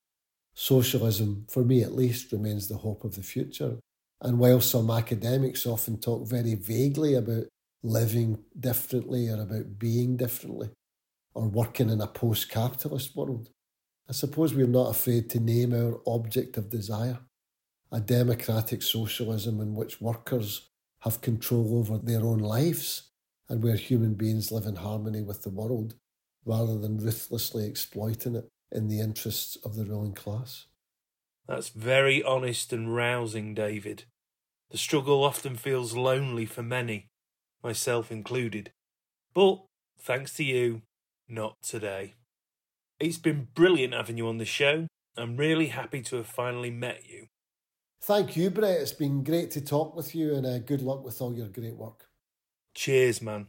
[0.54, 3.78] Socialism, for me at least, remains the hope of the future.
[4.20, 7.44] And while some academics often talk very vaguely about
[7.82, 10.68] living differently or about being differently
[11.34, 13.50] or working in a post capitalist world.
[14.08, 17.20] I suppose we're not afraid to name our object of desire
[17.92, 20.70] a democratic socialism in which workers
[21.00, 23.10] have control over their own lives
[23.48, 25.94] and where human beings live in harmony with the world
[26.46, 30.66] rather than ruthlessly exploiting it in the interests of the ruling class.
[31.46, 34.04] That's very honest and rousing, David.
[34.70, 37.08] The struggle often feels lonely for many,
[37.62, 38.72] myself included.
[39.34, 39.62] But,
[39.98, 40.80] thanks to you,
[41.32, 42.14] not today.
[43.00, 44.86] It's been brilliant having you on the show.
[45.16, 47.26] I'm really happy to have finally met you.
[48.02, 48.80] Thank you, Brett.
[48.80, 51.76] It's been great to talk with you and uh, good luck with all your great
[51.76, 52.06] work.
[52.74, 53.48] Cheers, man.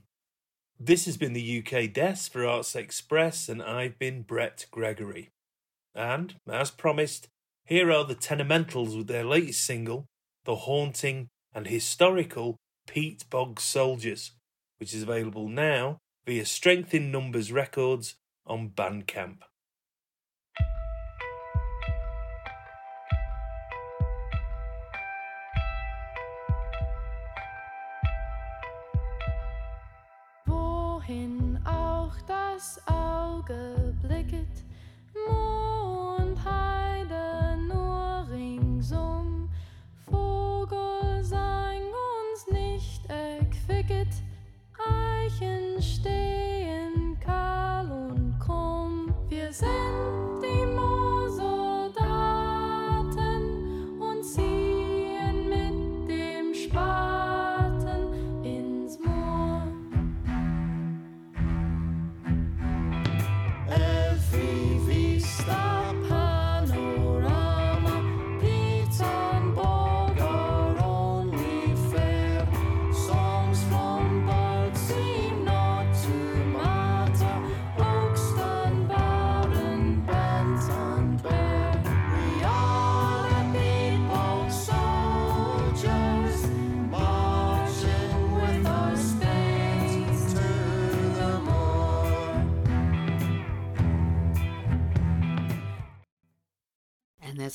[0.79, 5.29] This has been the UK Desk for Arts Express, and I've been Brett Gregory.
[5.95, 7.27] And, as promised,
[7.65, 10.05] here are the Tenementals with their latest single,
[10.45, 12.57] the haunting and historical
[12.87, 14.31] Peat Bog Soldiers,
[14.77, 18.15] which is available now via Strength in Numbers Records
[18.45, 19.43] on Bandcamp.
[30.45, 33.82] Wohin auch das Auge